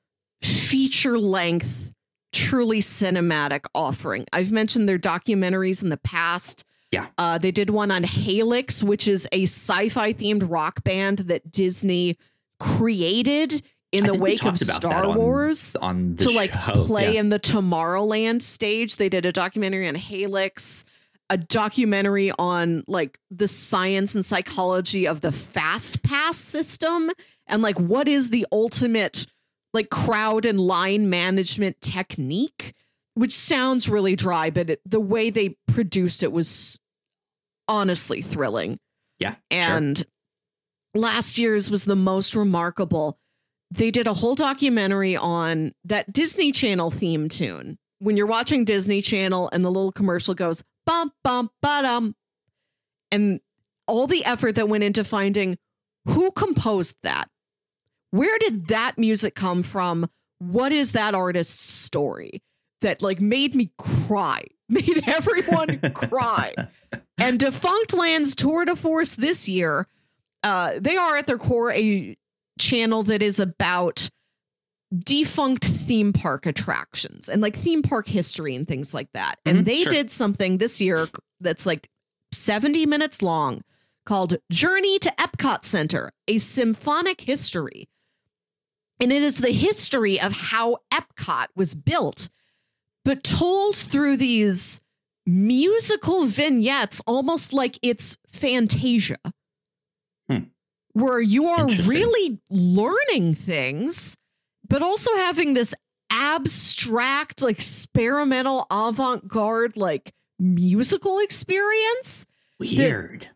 [0.43, 1.93] feature length,
[2.31, 4.25] truly cinematic offering.
[4.31, 6.63] I've mentioned their documentaries in the past.
[6.91, 7.07] Yeah.
[7.17, 11.51] Uh, they did one on Halyx, which is a sci fi themed rock band that
[11.51, 12.17] Disney
[12.59, 13.63] created
[13.93, 17.19] in the wake of Star on, Wars on to like play yeah.
[17.19, 18.95] in the Tomorrowland stage.
[18.95, 20.83] They did a documentary on Halyx,
[21.29, 27.11] a documentary on like the science and psychology of the fast pass system
[27.45, 29.27] and like what is the ultimate
[29.73, 32.73] like crowd and line management technique,
[33.13, 36.79] which sounds really dry, but it, the way they produced it was
[37.67, 38.79] honestly thrilling.
[39.19, 39.35] Yeah.
[39.51, 40.07] And sure.
[40.95, 43.19] last year's was the most remarkable
[43.73, 47.77] they did a whole documentary on that Disney Channel theme tune.
[47.99, 52.13] When you're watching Disney Channel and the little commercial goes bump bump ba
[53.11, 53.39] and
[53.87, 55.57] all the effort that went into finding
[56.05, 57.29] who composed that.
[58.11, 60.09] Where did that music come from?
[60.39, 62.43] What is that artist's story
[62.81, 66.53] that like made me cry, made everyone cry?
[67.17, 69.87] And Defunctland's tour de force this year,
[70.43, 72.15] uh, they are at their core a
[72.59, 74.09] channel that is about
[74.97, 79.35] defunct theme park attractions and like theme park history and things like that.
[79.45, 79.91] Mm-hmm, and they sure.
[79.91, 81.07] did something this year
[81.39, 81.89] that's like
[82.31, 83.61] 70 minutes long
[84.05, 87.87] called Journey to Epcot Center, a symphonic history.
[88.99, 92.29] And it is the history of how Epcot was built,
[93.03, 94.81] but told through these
[95.25, 99.17] musical vignettes, almost like it's Fantasia
[100.93, 104.15] where you are really learning things,
[104.67, 105.73] but also having this
[106.09, 112.25] abstract, like experimental, avant garde, like musical experience.
[112.59, 113.27] Weird.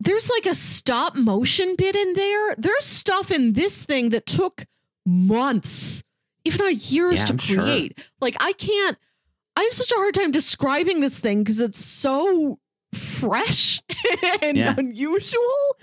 [0.00, 2.56] There's like a stop motion bit in there.
[2.56, 4.64] There's stuff in this thing that took
[5.06, 6.02] months,
[6.44, 7.94] if not years, yeah, to I'm create.
[7.96, 8.06] Sure.
[8.20, 8.98] Like, I can't,
[9.54, 12.58] I have such a hard time describing this thing because it's so
[12.94, 13.80] fresh
[14.42, 14.74] and yeah.
[14.76, 15.76] unusual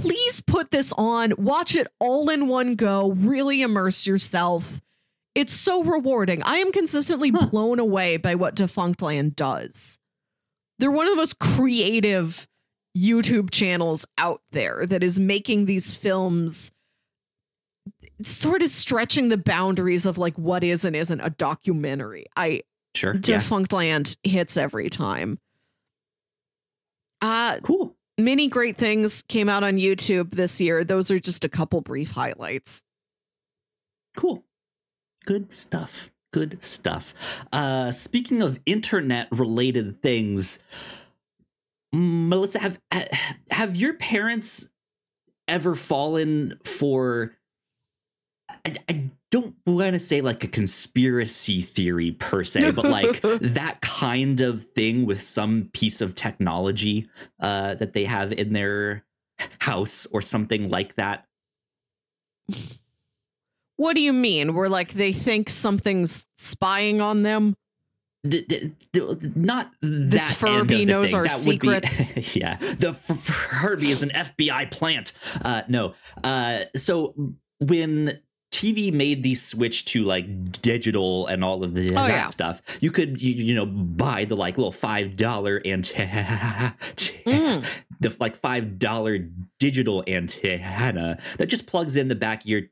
[0.00, 4.80] please put this on, watch it all in one go, really immerse yourself.
[5.34, 6.42] It's so rewarding.
[6.42, 7.46] I am consistently huh.
[7.46, 9.98] blown away by what Defunctland does.
[10.78, 12.46] They're one of the most creative
[12.96, 16.70] YouTube channels out there that is making these films
[18.22, 22.26] sort of stretching the boundaries of like what is and isn't a documentary.
[22.36, 22.62] I
[22.94, 24.32] sure Defunctland yeah.
[24.32, 25.38] hits every time.
[27.20, 30.84] Uh cool many great things came out on YouTube this year.
[30.84, 32.82] Those are just a couple brief highlights.
[34.16, 34.44] Cool.
[35.24, 36.10] Good stuff.
[36.32, 37.14] Good stuff.
[37.52, 40.60] Uh, speaking of internet related things,
[41.92, 42.80] Melissa, have
[43.50, 44.68] have your parents
[45.46, 47.36] ever fallen for
[48.64, 53.80] I, I don't want to say like a conspiracy theory per se, but like that
[53.80, 57.08] kind of thing with some piece of technology
[57.40, 59.04] uh, that they have in their
[59.58, 61.26] house or something like that.
[63.76, 64.54] What do you mean?
[64.54, 67.56] Where like they think something's spying on them?
[68.24, 71.16] D- d- d- not this Furby knows thing.
[71.18, 72.12] our that secrets.
[72.12, 75.12] Be, yeah, the f- Furby is an FBI plant.
[75.44, 77.14] Uh, no, uh, so
[77.58, 78.20] when
[78.64, 82.26] TV made the switch to like digital and all of the, oh, that yeah.
[82.28, 82.62] stuff.
[82.80, 87.82] You could you, you, know buy the like little five dollar antenna, mm.
[88.00, 89.18] the like five dollar
[89.58, 92.62] digital antenna that just plugs in the back of your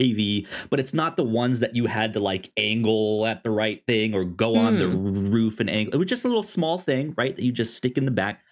[0.00, 3.84] TV, but it's not the ones that you had to like angle at the right
[3.86, 5.30] thing or go on the hmm.
[5.30, 5.94] roof and angle.
[5.94, 7.34] It was just a little small thing, right?
[7.34, 8.42] That you just stick in the back.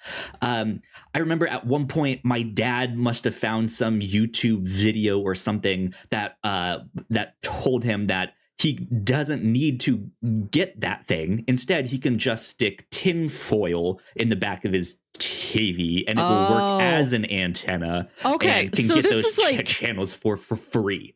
[0.43, 0.81] Um,
[1.15, 5.95] I remember at one point my dad must have found some YouTube video or something
[6.11, 6.81] that uh,
[7.11, 10.11] that told him that he doesn't need to
[10.51, 11.45] get that thing.
[11.47, 16.23] Instead, he can just stick tin foil in the back of his TV and it
[16.23, 16.29] oh.
[16.29, 16.81] will work oh.
[16.81, 18.09] as an antenna.
[18.25, 21.15] Okay, and can so get this those is like channels for for free.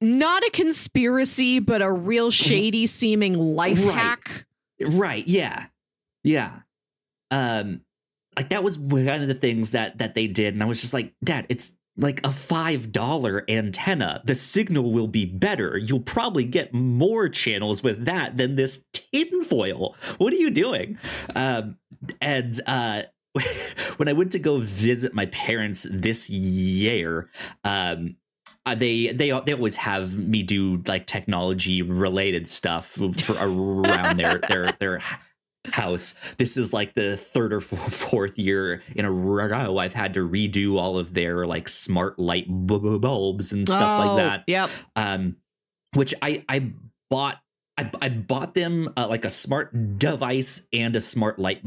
[0.00, 3.94] Not a conspiracy, but a real shady seeming life right.
[3.94, 4.46] hack.
[4.80, 5.26] Right.
[5.26, 5.66] Yeah.
[6.24, 6.60] Yeah.
[7.30, 7.82] Um,
[8.36, 10.94] like that was one of the things that that they did, and I was just
[10.94, 14.22] like, Dad, it's like a five dollar antenna.
[14.24, 15.76] The signal will be better.
[15.76, 19.96] You'll probably get more channels with that than this tinfoil.
[20.18, 20.98] What are you doing?
[21.34, 21.76] Um,
[22.20, 23.02] and uh,
[23.96, 27.28] when I went to go visit my parents this year,
[27.64, 28.16] um,
[28.66, 34.38] uh, they they they always have me do like technology related stuff for around their
[34.48, 35.02] their their
[35.72, 36.14] house.
[36.36, 40.78] This is like the third or fourth year in a row I've had to redo
[40.78, 44.44] all of their like smart light bulbs and stuff oh, like that.
[44.46, 44.70] Yep.
[44.96, 45.36] Um,
[45.94, 46.72] which I I
[47.08, 47.38] bought.
[47.78, 51.62] I, I bought them uh, like a smart device and a smart light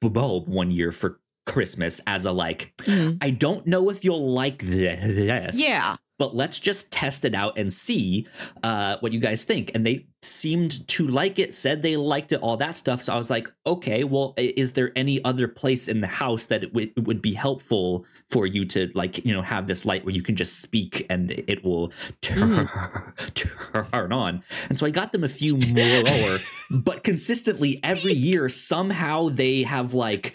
[0.00, 2.72] bulb one year for Christmas as a like.
[2.82, 3.18] Mm.
[3.20, 5.58] I don't know if you'll like this.
[5.58, 8.26] Yeah but let's just test it out and see
[8.62, 9.70] uh, what you guys think.
[9.74, 13.02] And they seemed to like it, said they liked it, all that stuff.
[13.02, 16.64] So I was like, okay, well, is there any other place in the house that
[16.64, 20.04] it, w- it would be helpful for you to like, you know, have this light
[20.04, 21.92] where you can just speak and it will
[22.22, 23.34] turn, mm.
[23.92, 24.42] turn on?
[24.68, 26.38] And so I got them a few more,
[26.70, 30.34] but consistently every year, somehow they have like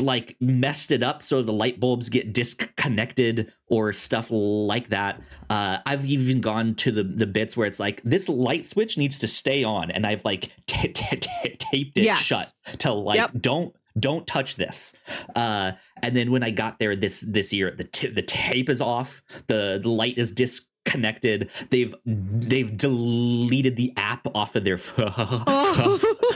[0.00, 5.20] like messed it up so the light bulbs get disconnected or stuff like that.
[5.50, 9.18] Uh, I've even gone to the the bits where it's like this light switch needs
[9.20, 12.18] to stay on, and I've like t- t- t- taped it yes.
[12.18, 13.30] shut to like yep.
[13.38, 14.94] don't don't touch this.
[15.34, 18.80] Uh, and then when I got there this this year, the t- the tape is
[18.80, 21.50] off, the, the light is disconnected.
[21.70, 24.78] They've they've deleted the app off of their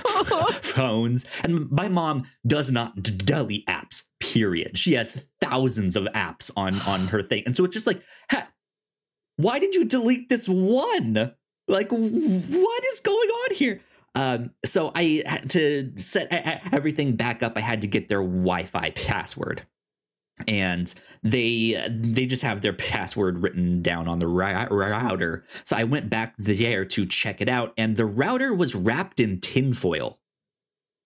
[0.62, 1.26] phones.
[1.44, 4.04] And my mom does not delete apps.
[4.20, 4.78] Period.
[4.78, 8.02] She has thousands of apps on on her thing, and so it's just like,
[9.36, 11.32] why did you delete this one?
[11.68, 13.80] Like, what is going on here?
[14.14, 16.28] Um, so I had to set
[16.72, 17.54] everything back up.
[17.56, 19.66] I had to get their Wi-Fi password
[20.48, 25.44] and they they just have their password written down on the router.
[25.64, 29.40] So I went back there to check it out, and the router was wrapped in
[29.40, 30.18] tinfoil.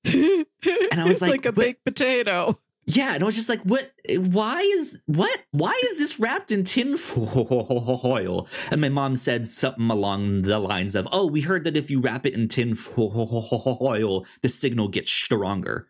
[0.05, 2.59] and I was like, like a baked potato.
[2.89, 3.93] Yeah, and I was just like, "What?
[4.09, 5.41] Why is what?
[5.51, 11.09] Why is this wrapped in tinfoil?" And my mom said something along the lines of,
[11.11, 15.89] "Oh, we heard that if you wrap it in tinfoil, the signal gets stronger."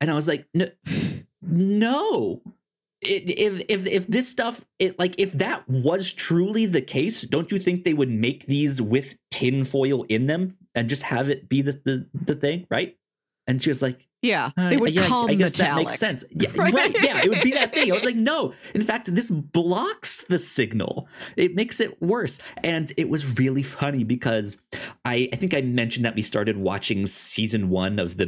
[0.00, 0.66] And I was like, "No,
[1.46, 2.42] no.
[3.02, 7.58] If if if this stuff it like if that was truly the case don't you
[7.58, 11.72] think they would make these with tinfoil in them and just have it be the
[11.84, 12.96] the, the thing right?
[13.46, 15.58] And she was like yeah, uh, it would yeah, I guess metallic.
[15.58, 16.24] that makes sense.
[16.30, 16.72] Yeah, right?
[16.72, 16.96] right?
[17.02, 17.90] Yeah, it would be that thing.
[17.90, 18.54] I was like, no.
[18.74, 21.08] In fact, this blocks the signal.
[21.36, 22.40] It makes it worse.
[22.64, 24.58] And it was really funny because
[25.04, 28.26] I, I think I mentioned that we started watching season one of the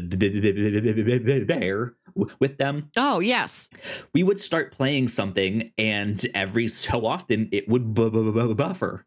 [1.47, 1.95] Bear
[2.41, 2.91] with them.
[2.97, 3.70] Oh yes.
[4.12, 9.05] We would start playing something, and every so often it would buffer.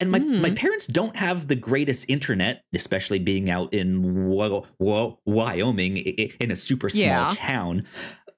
[0.00, 0.40] And my, mm.
[0.40, 6.88] my parents don't have the greatest internet, especially being out in Wyoming in a super
[6.88, 7.30] small yeah.
[7.32, 7.86] town.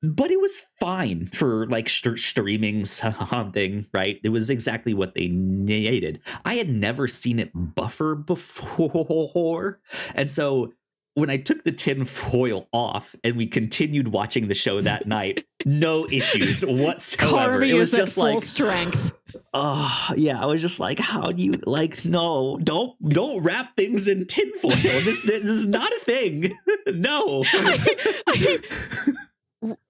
[0.03, 4.21] But it was fine for like st- streaming something, right?
[4.23, 6.21] It was exactly what they needed.
[6.45, 9.81] I had never seen it buffer before.
[10.15, 10.73] And so
[11.17, 15.47] when I took the tin foil off and we continued watching the show that night,
[15.65, 17.61] no issues whatsoever.
[17.61, 19.15] Carmy it was just like strength.
[19.55, 22.05] Oh yeah, I was just like, how do you like?
[22.05, 24.71] No, don't don't wrap things in tinfoil.
[24.71, 26.57] This this is not a thing.
[26.87, 27.43] no.
[27.45, 28.59] I, I,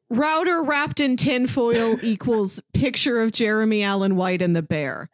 [0.08, 5.10] Router wrapped in tinfoil equals picture of Jeremy Allen White and the bear.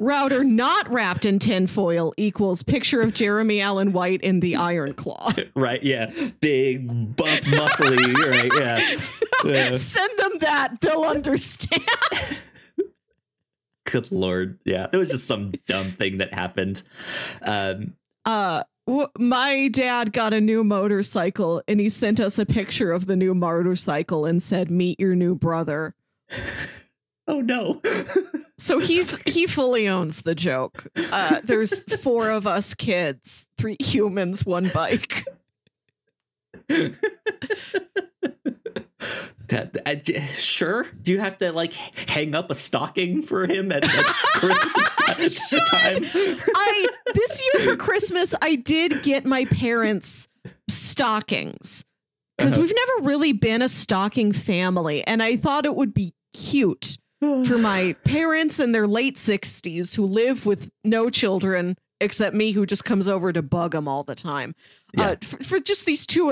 [0.00, 5.32] Router not wrapped in tinfoil equals picture of Jeremy Allen White in the Iron Claw.
[5.54, 6.10] Right, yeah.
[6.40, 9.00] Big, buff, muscly, right, yeah.
[9.44, 9.76] yeah.
[9.76, 12.42] Send them that, they'll understand.
[13.92, 14.58] Good lord.
[14.64, 14.86] Yeah.
[14.90, 16.82] It was just some dumb thing that happened.
[17.42, 18.62] Um uh
[19.18, 23.34] my dad got a new motorcycle and he sent us a picture of the new
[23.34, 25.94] motorcycle and said meet your new brother
[27.28, 27.80] oh no
[28.58, 34.44] so he's he fully owns the joke uh, there's four of us kids three humans
[34.44, 35.24] one bike
[39.52, 39.96] Uh,
[40.36, 40.86] sure.
[41.02, 46.04] Do you have to like hang up a stocking for him at, at Christmas time?
[46.04, 50.28] I this year for Christmas I did get my parents
[50.68, 51.84] stockings
[52.38, 52.62] because uh-huh.
[52.62, 57.58] we've never really been a stocking family, and I thought it would be cute for
[57.58, 62.84] my parents in their late 60s who live with no children except me who just
[62.84, 64.54] comes over to bug them all the time.
[64.94, 65.10] Yeah.
[65.10, 66.30] Uh, for, for, just these two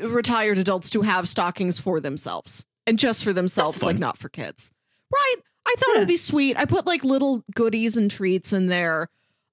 [0.00, 4.72] retired adults to have stockings for themselves and just for themselves, like not for kids.
[5.12, 5.36] Right.
[5.66, 5.96] I thought yeah.
[5.96, 6.56] it would be sweet.
[6.56, 9.08] I put like little goodies and treats in there.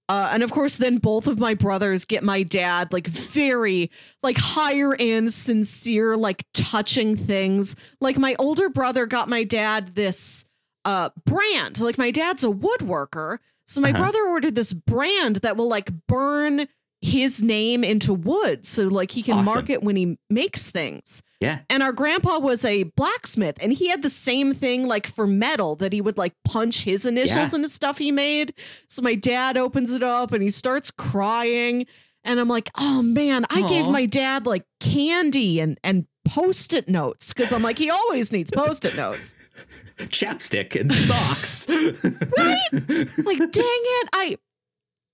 [0.08, 3.92] Uh, and of course, then both of my brothers get my dad like very
[4.24, 7.76] like higher end, sincere, like touching things.
[8.02, 10.46] Like my older brother got my dad this
[10.84, 11.80] uh brand.
[11.80, 14.00] Like my dad's a woodworker, so my uh-huh.
[14.00, 16.68] brother ordered this brand that will like burn
[17.02, 19.54] his name into wood so like he can awesome.
[19.54, 21.24] mark it when he makes things.
[21.40, 21.60] Yeah.
[21.70, 25.76] And our grandpa was a blacksmith and he had the same thing like for metal
[25.78, 27.58] that he would like punch his initials yeah.
[27.58, 28.54] into stuff he made.
[28.90, 31.86] So my dad opens it up and he starts crying
[32.26, 33.70] and I'm like, "Oh man, I Aww.
[33.70, 38.52] gave my dad like candy and and post-it notes cuz I'm like he always needs
[38.52, 39.36] post-it notes."
[40.00, 41.68] Chapstick and socks.
[41.70, 43.26] right?
[43.26, 44.10] Like dang it.
[44.12, 44.38] I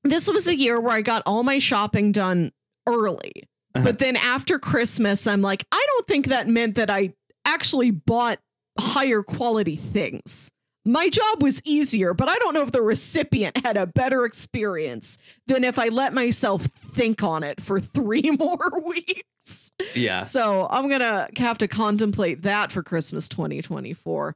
[0.06, 2.51] this was a year where I got all my shopping done
[2.88, 3.43] early.
[3.74, 3.84] Uh-huh.
[3.84, 7.14] But then after Christmas, I'm like, I don't think that meant that I
[7.45, 8.39] actually bought
[8.80, 10.51] higher quality things.
[10.88, 15.18] My job was easier, but I don't know if the recipient had a better experience
[15.47, 19.72] than if I let myself think on it for three more weeks.
[19.95, 20.22] Yeah.
[20.22, 24.36] So I'm going to have to contemplate that for Christmas 2024.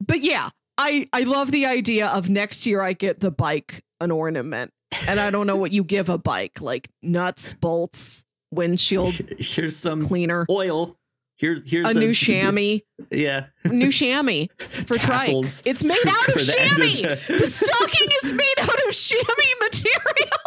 [0.00, 4.10] But yeah, I, I love the idea of next year I get the bike an
[4.10, 4.72] ornament.
[5.08, 9.14] And I don't know what you give a bike, like nuts, bolts, windshield.
[9.38, 10.96] Here's some cleaner oil.
[11.36, 12.80] Here's here's a, a new chamois.
[13.10, 15.70] Yeah, new chamois for Tassels trike.
[15.70, 17.16] It's made out of chamois.
[17.28, 20.40] The, the stocking is made out of chamois material.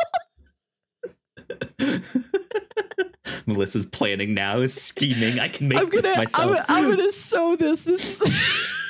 [3.45, 5.39] Melissa's planning now, is scheming.
[5.39, 6.57] I can make I'm gonna, this myself.
[6.67, 7.82] I'm, I'm gonna sew this.
[7.82, 8.21] This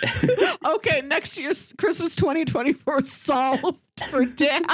[0.65, 1.01] okay.
[1.01, 3.77] Next year's Christmas 2024 solved
[4.09, 4.65] for Dad.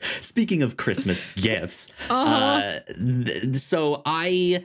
[0.00, 2.32] Speaking of Christmas gifts, uh-huh.
[2.32, 2.80] uh,
[3.24, 4.64] th- so I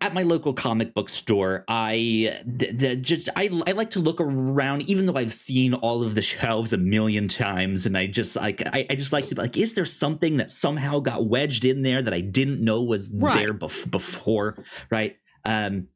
[0.00, 4.20] at my local comic book store, I d- d- just I, I like to look
[4.20, 8.36] around, even though I've seen all of the shelves a million times, and I just
[8.36, 11.82] like I, I just like to like, is there something that somehow got wedged in
[11.82, 13.36] there that I didn't know was right.
[13.36, 15.16] there bef- before, right?
[15.44, 15.88] Um,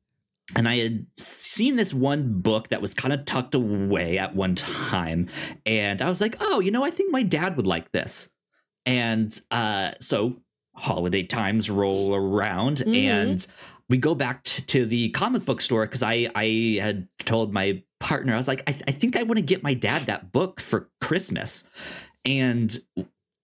[0.55, 4.55] and I had seen this one book that was kind of tucked away at one
[4.55, 5.29] time,
[5.65, 8.31] and I was like, oh, you know, I think my dad would like this,
[8.85, 10.43] and uh, so
[10.77, 12.95] holiday times roll around mm-hmm.
[12.95, 13.47] and
[13.89, 17.83] we go back to, to the comic book store because I I had told my
[18.01, 20.61] partner I was like I, I think I want to get my dad that book
[20.61, 21.69] for Christmas,
[22.25, 22.77] and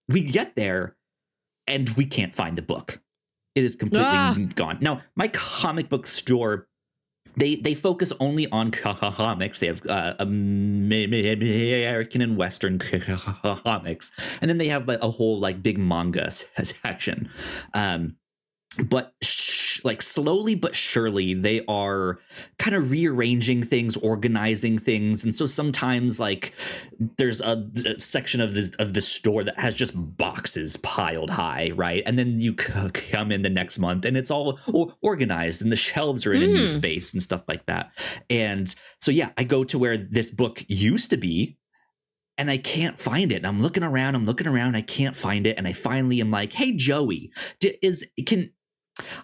[0.07, 0.95] we get there,
[1.67, 3.01] and we can't find the book.
[3.55, 4.35] It is completely ah.
[4.55, 4.77] gone.
[4.81, 6.67] Now my comic book store
[7.37, 9.59] they they focus only on comics.
[9.59, 12.79] They have uh, American and Western
[13.43, 14.11] comics,
[14.41, 16.31] and then they have like a whole like big manga
[16.63, 17.29] section.
[17.73, 18.17] Um,
[18.85, 22.19] but sh- like slowly but surely they are
[22.59, 26.53] kind of rearranging things organizing things and so sometimes like
[27.17, 31.71] there's a, a, section of the of the store that has just boxes piled high
[31.75, 34.59] right and then you c- come in the next month and it's all
[35.01, 36.45] organized and the shelves are in mm.
[36.45, 36.67] a new hmm.
[36.67, 37.91] space and stuff like that
[38.29, 41.57] and so yeah i go to where this book used to be
[42.37, 43.35] and I can't find it.
[43.35, 45.59] And I'm looking around, I'm looking around, I can't find it.
[45.59, 47.31] And I finally am like, hey, Joey,
[47.83, 48.49] is can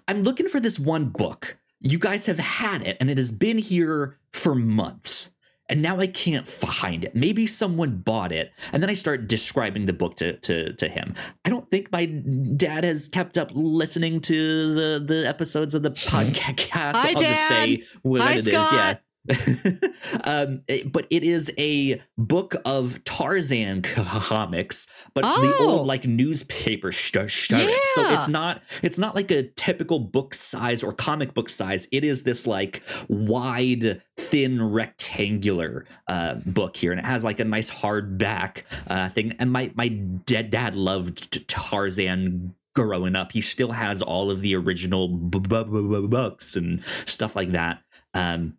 [0.08, 1.58] I'm looking for this one book.
[1.80, 5.32] You guys have had it and it has been here for months.
[5.70, 7.14] And now I can't find it.
[7.14, 8.54] Maybe someone bought it.
[8.72, 11.14] And then I start describing the book to, to, to him.
[11.44, 15.92] I don't think my dad has kept up listening to the, the episodes of the
[16.08, 16.70] podcast.
[16.96, 17.20] Hi, I'll Dad.
[17.20, 18.66] just say what Hi, it Scott.
[18.66, 18.72] is.
[18.72, 18.96] Yeah.
[20.24, 25.42] um, eh, but it is a book of Tarzan comics, but oh.
[25.42, 27.76] the old like newspaper st- yeah.
[27.94, 31.88] So it's not it's not like a typical book size or comic book size.
[31.92, 37.46] It is this like wide, thin, rectangular uh, book here, and it has like a
[37.46, 39.36] nice hardback uh, thing.
[39.40, 43.32] And my my dead dad loved Tarzan growing up.
[43.32, 47.82] He still has all of the original b- b- b- books and stuff like that.
[48.14, 48.56] Um,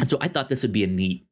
[0.00, 1.26] and so I thought this would be a neat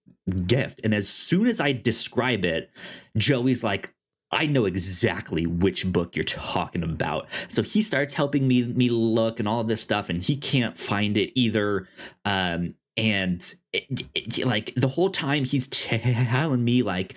[0.46, 0.80] gift.
[0.84, 2.70] And as soon as I describe it,
[3.16, 3.94] Joey's like,
[4.30, 7.28] I know exactly which book you're talking about.
[7.48, 11.16] So he starts helping me me look and all this stuff, and he can't find
[11.16, 11.88] it either.
[12.26, 17.16] Um, and it, it, like the whole time he's telling me like,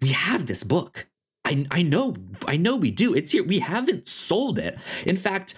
[0.00, 1.08] we have this book.
[1.44, 2.14] I I know
[2.46, 3.14] I know we do.
[3.14, 3.42] It's here.
[3.42, 4.78] We haven't sold it.
[5.04, 5.56] In fact,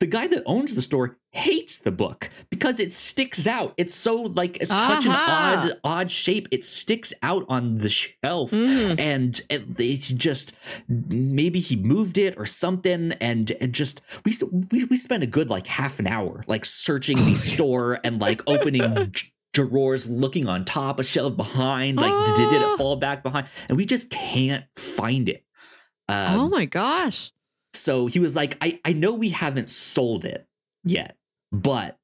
[0.00, 3.74] the guy that owns the store hates the book because it sticks out.
[3.76, 4.94] It's so like it's uh-huh.
[4.94, 6.48] such an odd odd shape.
[6.50, 8.98] It sticks out on the shelf, mm.
[8.98, 10.56] and it, it, just
[10.88, 13.12] maybe he moved it or something.
[13.20, 14.32] And, and just we
[14.70, 18.42] we we spent a good like half an hour like searching the store and like
[18.46, 19.12] opening.
[19.52, 22.24] drawers looking on top a shelf behind like oh.
[22.24, 25.44] did, did it fall back behind and we just can't find it
[26.08, 27.30] um, oh my gosh
[27.74, 30.46] so he was like, I, I know we haven't sold it
[30.84, 31.16] yet,
[31.60, 31.98] but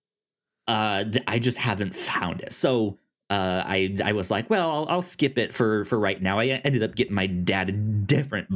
[0.69, 2.53] uh, I just haven't found it.
[2.53, 2.99] So
[3.29, 6.39] uh, I I was like, well, I'll, I'll, skip it for for right now.
[6.39, 8.49] I ended up getting my dad a different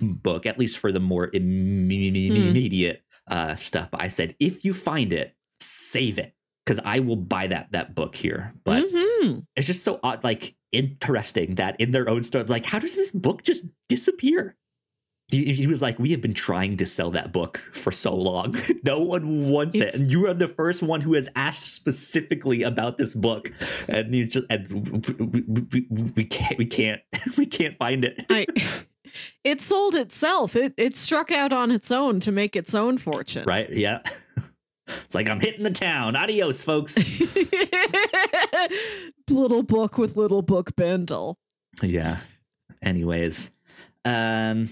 [0.00, 1.36] book, at least for the more hmm.
[1.36, 3.32] immediate hmm.
[3.32, 3.90] uh, stuff.
[3.90, 6.34] But I said, if you find it, save it
[6.64, 8.54] because I will buy that that book here.
[8.64, 9.40] But mm-hmm.
[9.56, 13.10] it's just so odd, like interesting that in their own store, like, how does this
[13.10, 14.56] book just disappear?
[15.32, 18.54] He, he, was like, "We have been trying to sell that book for so long.
[18.84, 22.62] no one wants it's, it, and you are the first one who has asked specifically
[22.62, 23.50] about this book,
[23.88, 24.68] and you just and
[25.32, 27.00] we, we, we can't we can't
[27.38, 28.46] we can't find it." I,
[29.44, 30.54] it sold itself.
[30.54, 33.44] It it struck out on its own to make its own fortune.
[33.46, 33.72] Right?
[33.72, 34.00] Yeah.
[34.86, 36.14] It's like I'm hitting the town.
[36.14, 36.98] Adios, folks.
[39.30, 41.38] little book with little book bundle.
[41.80, 42.18] Yeah.
[42.82, 43.50] Anyways,
[44.04, 44.68] um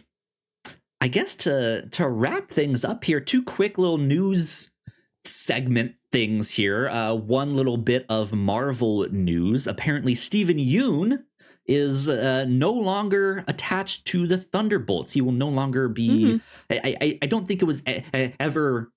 [1.01, 4.71] I guess to to wrap things up here, two quick little news
[5.25, 6.89] segment things here.
[6.89, 9.67] Uh, one little bit of Marvel news.
[9.67, 11.25] Apparently, Steven Yeun
[11.67, 15.13] is uh, no longer attached to the Thunderbolts.
[15.13, 16.41] He will no longer be.
[16.41, 16.87] Mm-hmm.
[16.87, 17.83] I, I, I don't think it was
[18.41, 18.91] ever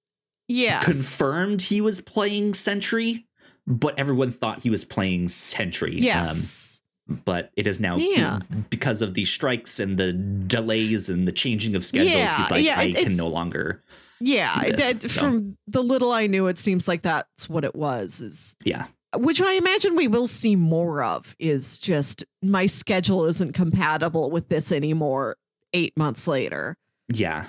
[0.48, 0.84] yes.
[0.84, 3.28] confirmed he was playing Sentry,
[3.68, 5.98] but everyone thought he was playing Sentry.
[5.98, 6.80] Um, yes.
[6.80, 8.40] Um, but it is now yeah.
[8.70, 12.14] because of the strikes and the delays and the changing of schedules.
[12.14, 13.82] Yeah, he's like, yeah, I can no longer.
[14.20, 15.20] Yeah, this, that, so.
[15.20, 18.22] from the little I knew, it seems like that's what it was.
[18.22, 18.86] Is yeah,
[19.18, 21.36] which I imagine we will see more of.
[21.40, 25.36] Is just my schedule isn't compatible with this anymore.
[25.74, 26.78] Eight months later.
[27.12, 27.48] Yeah.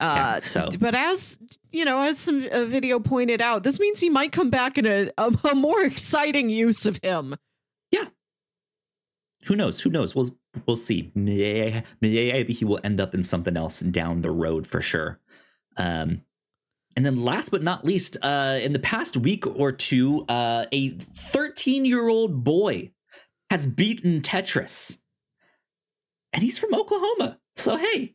[0.00, 0.68] Uh, yeah, so.
[0.78, 1.38] but as
[1.70, 4.86] you know, as some a video pointed out, this means he might come back in
[4.86, 7.36] a, a, a more exciting use of him
[9.46, 9.80] who knows?
[9.80, 10.14] Who knows?
[10.14, 11.10] We'll we'll see.
[11.14, 15.20] Maybe he will end up in something else down the road for sure.
[15.76, 16.22] Um,
[16.96, 20.90] and then last but not least, uh, in the past week or two, uh, a
[20.90, 22.92] 13 year old boy
[23.50, 25.00] has beaten Tetris,
[26.32, 27.38] and he's from Oklahoma.
[27.56, 28.14] So hey,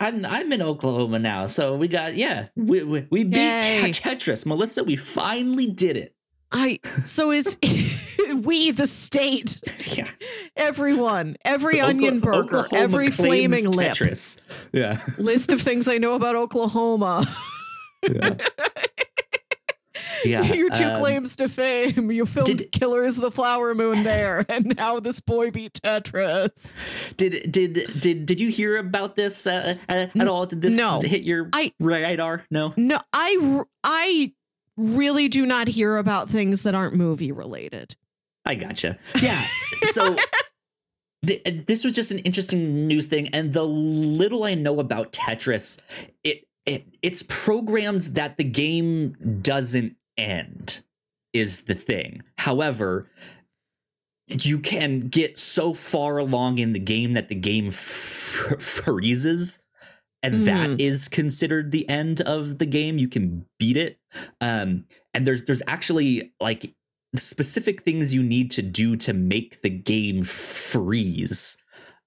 [0.00, 1.46] I'm I'm in Oklahoma now.
[1.46, 4.84] So we got yeah, we we, we beat Tetris, Melissa.
[4.84, 6.14] We finally did it.
[6.52, 7.56] I so is
[8.44, 9.58] we the state.
[9.96, 10.08] Yeah.
[10.56, 14.40] Everyone, every onion burger, Oklahoma every flaming Tetris.
[14.72, 15.00] Yeah.
[15.18, 17.26] List of things I know about Oklahoma.
[18.08, 18.36] Yeah.
[20.24, 20.42] yeah.
[20.52, 22.10] Your two um, claims to fame.
[22.10, 27.16] You filmed did, Killers the Flower Moon there, and now this boy beat Tetris.
[27.16, 30.46] Did did did did you hear about this uh, uh at all?
[30.46, 31.00] Did this no.
[31.00, 32.44] hit your I, radar?
[32.50, 32.74] No.
[32.76, 34.32] No, I I
[34.76, 37.96] really do not hear about things that aren't movie related.
[38.44, 38.98] I gotcha.
[39.20, 39.46] Yeah.
[39.90, 40.16] So
[41.26, 45.78] th- this was just an interesting news thing, and the little I know about Tetris,
[46.24, 50.80] it, it it's programmed that the game doesn't end
[51.32, 52.22] is the thing.
[52.38, 53.06] However,
[54.28, 59.62] you can get so far along in the game that the game f- freezes
[60.22, 60.44] and mm.
[60.44, 61.10] that mm-hmm.
[61.10, 63.98] considered the end of the game you can beat it
[64.40, 64.84] um
[65.14, 66.74] and there's there's actually like
[67.16, 71.56] specific things you need to do to make the game freeze.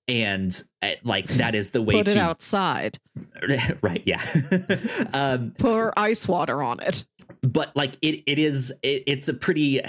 [0.08, 3.00] And uh, like that is the way put to it outside.
[3.82, 4.22] Right yeah.
[5.14, 7.06] Um pour ice water on it
[7.44, 9.82] but like it it is it, it's a pretty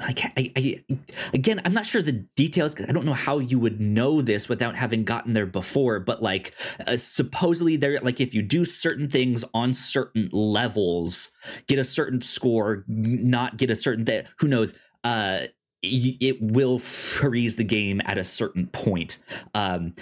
[0.00, 0.84] like I, I
[1.34, 4.48] again i'm not sure the details because i don't know how you would know this
[4.48, 6.54] without having gotten there before but like
[6.86, 11.30] uh, supposedly there like if you do certain things on certain levels
[11.66, 14.74] get a certain score not get a certain that who knows
[15.04, 15.40] uh
[15.82, 19.18] it will freeze the game at a certain point.
[19.52, 19.94] Um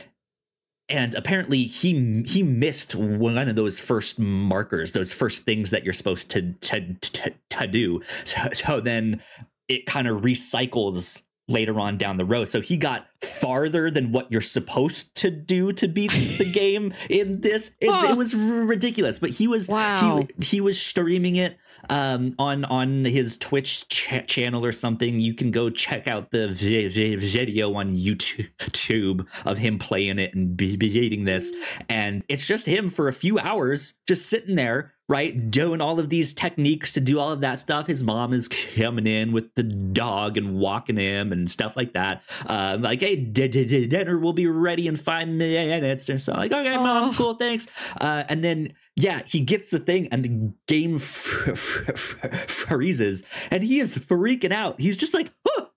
[0.90, 5.92] and apparently he he missed one of those first markers those first things that you're
[5.92, 9.22] supposed to to to, to do so, so then
[9.68, 12.46] it kind of recycles later on down the road.
[12.46, 17.40] So he got farther than what you're supposed to do to beat the game in
[17.40, 17.72] this.
[17.80, 20.22] It was ridiculous, but he was wow.
[20.38, 21.58] he, he was streaming it
[21.90, 25.20] um, on on his Twitch ch- channel or something.
[25.20, 30.34] You can go check out the v- v- video on YouTube of him playing it
[30.34, 31.52] and beating this,
[31.88, 35.50] and it's just him for a few hours just sitting there right?
[35.50, 37.88] Doing all of these techniques to do all of that stuff.
[37.88, 42.22] His mom is coming in with the dog and walking him and stuff like that.
[42.46, 46.08] Uh, like, hey, d- d- dinner will be ready in five minutes.
[46.08, 47.66] And so, like, okay, mom, cool, thanks.
[48.00, 51.88] Uh, and then, yeah, he gets the thing and the game f- f-
[52.24, 54.80] f- freezes and he is freaking out.
[54.80, 55.68] He's just like, oh,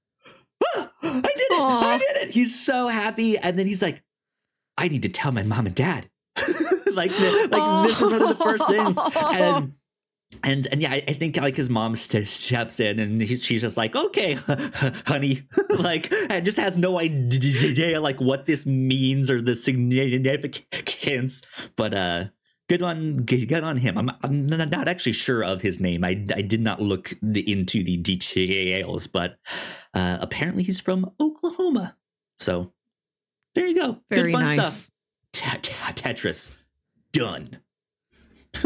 [0.75, 1.51] oh I did it.
[1.53, 1.83] Aww.
[1.83, 2.31] I did it.
[2.31, 3.37] He's so happy.
[3.37, 4.03] And then he's like,
[4.77, 6.09] I need to tell my mom and dad.
[6.91, 9.73] like the, like this is one of the first things and
[10.43, 13.61] and and yeah, I, I think like his mom st- steps in and he, she's
[13.61, 14.33] just like, "Okay,
[15.05, 15.43] honey,"
[15.77, 21.43] like and just has no idea like what this means or the significance.
[21.75, 22.25] But uh,
[22.69, 23.97] good on good on him.
[23.97, 26.03] I'm I'm not actually sure of his name.
[26.03, 29.37] I I did not look into the details, but
[29.93, 31.97] uh, apparently he's from Oklahoma.
[32.39, 32.73] So
[33.55, 33.99] there you go.
[34.09, 34.53] Very good fun nice.
[34.53, 34.89] stuff.
[35.95, 36.55] Tetris
[37.11, 37.59] done.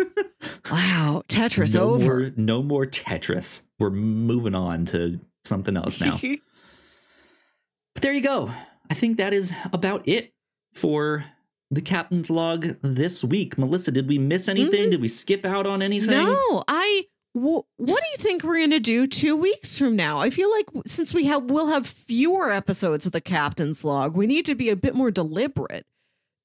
[0.72, 2.19] wow, Tetris no over.
[2.19, 3.64] More, no more Tetris.
[3.80, 6.19] We're moving on to something else now.
[7.94, 8.52] but there you go.
[8.90, 10.34] I think that is about it
[10.74, 11.26] for
[11.69, 13.57] the captain's log this week.
[13.57, 14.81] Melissa, did we miss anything?
[14.81, 14.89] Mm-hmm.
[14.91, 16.11] Did we skip out on anything?
[16.11, 17.06] No, I.
[17.34, 20.19] what do you think we're going to do two weeks from now?
[20.19, 24.27] I feel like since we have we'll have fewer episodes of the captain's log, we
[24.27, 25.85] need to be a bit more deliberate.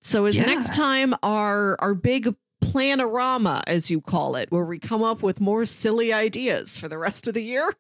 [0.01, 0.47] So is yeah.
[0.47, 5.41] next time our our big planorama, as you call it, where we come up with
[5.41, 7.73] more silly ideas for the rest of the year?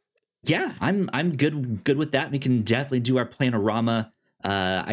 [0.45, 2.31] Yeah, I'm I'm good good with that.
[2.31, 4.13] We can definitely do our planorama.
[4.45, 4.93] Uh, I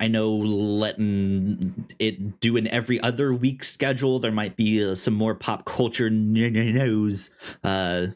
[0.00, 4.20] I know letting it do an every other week schedule.
[4.20, 7.30] There might be uh, some more pop culture news.
[7.62, 8.06] Uh,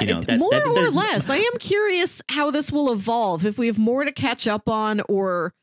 [0.00, 1.30] you know, uh, that, more that, or less.
[1.30, 3.46] I am curious how this will evolve.
[3.46, 5.54] If we have more to catch up on, or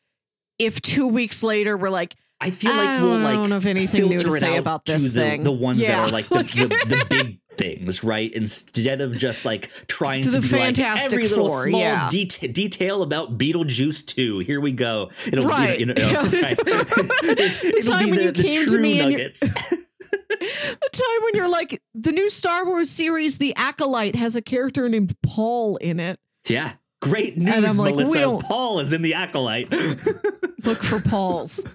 [0.58, 4.08] if two weeks later we're like, I feel like I we'll like don't have anything
[4.08, 5.44] new to say about this the, thing.
[5.44, 6.06] The ones yeah.
[6.06, 8.34] that are like the, the, the big things, right?
[8.34, 12.10] Instead of just like trying to, to be Fantastic like every little Four, small yeah.
[12.10, 14.40] det- detail about Beetlejuice 2.
[14.40, 15.12] Here we go.
[15.28, 15.80] It'll right.
[15.80, 16.58] You know, you know, right.
[16.58, 19.42] the time when you came to me nuggets.
[19.44, 19.52] and
[20.10, 24.88] the time when you're like the new Star Wars series, The Acolyte, has a character
[24.88, 26.18] named Paul in it.
[26.48, 26.74] Yeah.
[27.02, 28.40] Great news, like, Melissa.
[28.42, 29.72] Paul is in the acolyte.
[30.66, 31.66] Look for Pauls.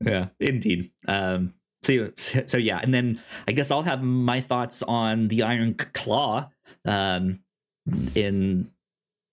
[0.00, 0.90] yeah, indeed.
[1.06, 1.52] Um,
[1.82, 6.50] so, so yeah, and then I guess I'll have my thoughts on the Iron Claw
[6.84, 7.40] um,
[8.14, 8.70] in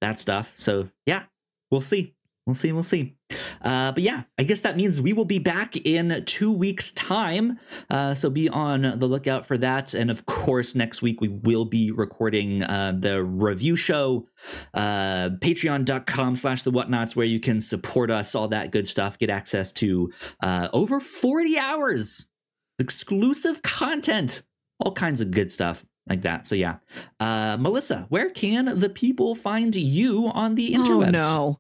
[0.02, 0.54] that stuff.
[0.58, 1.24] So yeah,
[1.72, 2.16] we'll see.
[2.46, 2.74] We'll see.
[2.74, 3.16] We'll see.
[3.62, 7.58] Uh, but yeah, I guess that means we will be back in two weeks' time.
[7.90, 9.94] Uh, so be on the lookout for that.
[9.94, 14.28] And of course, next week we will be recording uh, the review show,
[14.74, 19.30] uh, patreon.com slash the whatnauts, where you can support us, all that good stuff, get
[19.30, 20.12] access to
[20.42, 22.28] uh, over 40 hours
[22.84, 24.44] exclusive content,
[24.80, 26.46] all kinds of good stuff like that.
[26.46, 26.78] So yeah,
[27.20, 31.08] uh, Melissa, where can the people find you on the interwebs?
[31.08, 31.60] Oh no.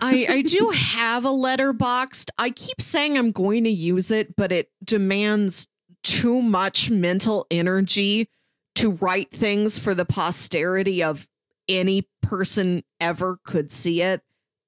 [0.00, 2.30] I, I do have a Letterboxd.
[2.38, 5.68] I keep saying I'm going to use it, but it demands
[6.02, 8.30] too much mental energy
[8.76, 11.28] to write things for the posterity of
[11.68, 14.22] any person ever could see it.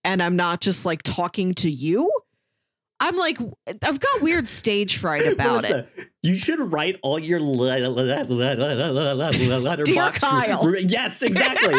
[0.05, 2.11] And I'm not just like talking to you.
[2.99, 3.39] I'm like,
[3.83, 6.09] I've got weird stage fright about Melissa, it.
[6.23, 8.29] You should write all your letterbox.
[9.85, 10.75] Dear Kyle.
[10.79, 11.75] Yes, exactly.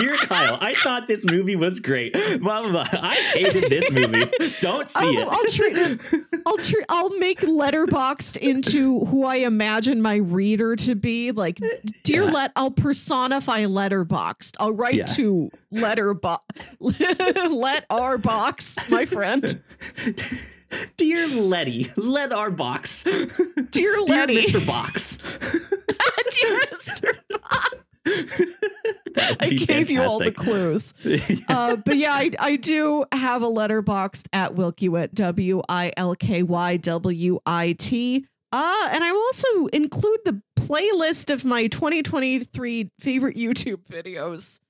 [0.00, 2.12] Dear Kyle, I thought this movie was great.
[2.14, 4.24] I hated this movie.
[4.60, 5.28] Don't see I'll, it.
[5.30, 6.00] I'll treat it.
[6.44, 6.84] I'll treat.
[6.88, 11.32] I'll make Letterboxd into who I imagine my reader to be.
[11.32, 11.58] Like,
[12.02, 12.30] dear yeah.
[12.32, 14.56] let, I'll personify Letterboxd.
[14.60, 15.06] I'll write yeah.
[15.06, 17.50] to Letterboxd.
[17.50, 19.62] let our box, my friend.
[20.96, 23.04] Dear Letty, let our box.
[23.70, 24.34] Dear Letty.
[24.42, 24.66] Dear Mr.
[24.66, 25.18] Box.
[25.18, 27.12] Dear Mr.
[27.30, 27.74] Box.
[29.40, 29.90] I gave fantastic.
[29.90, 30.94] you all the clues.
[31.48, 36.42] uh, but yeah, I, I do have a Letterboxd at Wilkywit, W I L K
[36.42, 38.26] Y W I T.
[38.52, 44.60] Uh, and I will also include the playlist of my 2023 favorite YouTube videos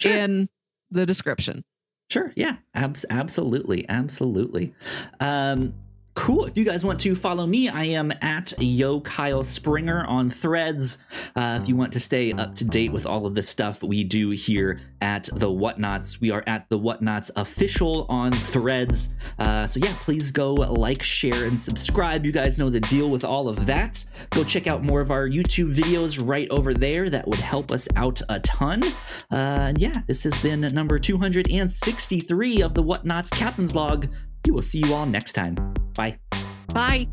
[0.00, 0.12] sure.
[0.12, 0.48] in
[0.90, 1.64] the description.
[2.08, 2.32] Sure.
[2.36, 2.56] Yeah.
[2.74, 3.88] Abs- absolutely.
[3.88, 4.74] Absolutely.
[5.20, 5.74] Um,
[6.16, 6.46] Cool.
[6.46, 10.98] If you guys want to follow me, I am at Yo Kyle Springer on threads.
[11.36, 14.02] Uh, if you want to stay up to date with all of the stuff we
[14.02, 19.12] do here at the Whatnauts, we are at the Whatnauts official on threads.
[19.38, 22.24] Uh, so yeah, please go like, share, and subscribe.
[22.24, 24.02] You guys know the deal with all of that.
[24.30, 27.10] Go check out more of our YouTube videos right over there.
[27.10, 28.82] That would help us out a ton.
[29.30, 34.08] Uh, yeah, this has been number 263 of the Whatnauts Captain's Log.
[34.46, 35.56] We will see you all next time.
[35.94, 36.18] Bye.
[36.72, 37.08] Bye.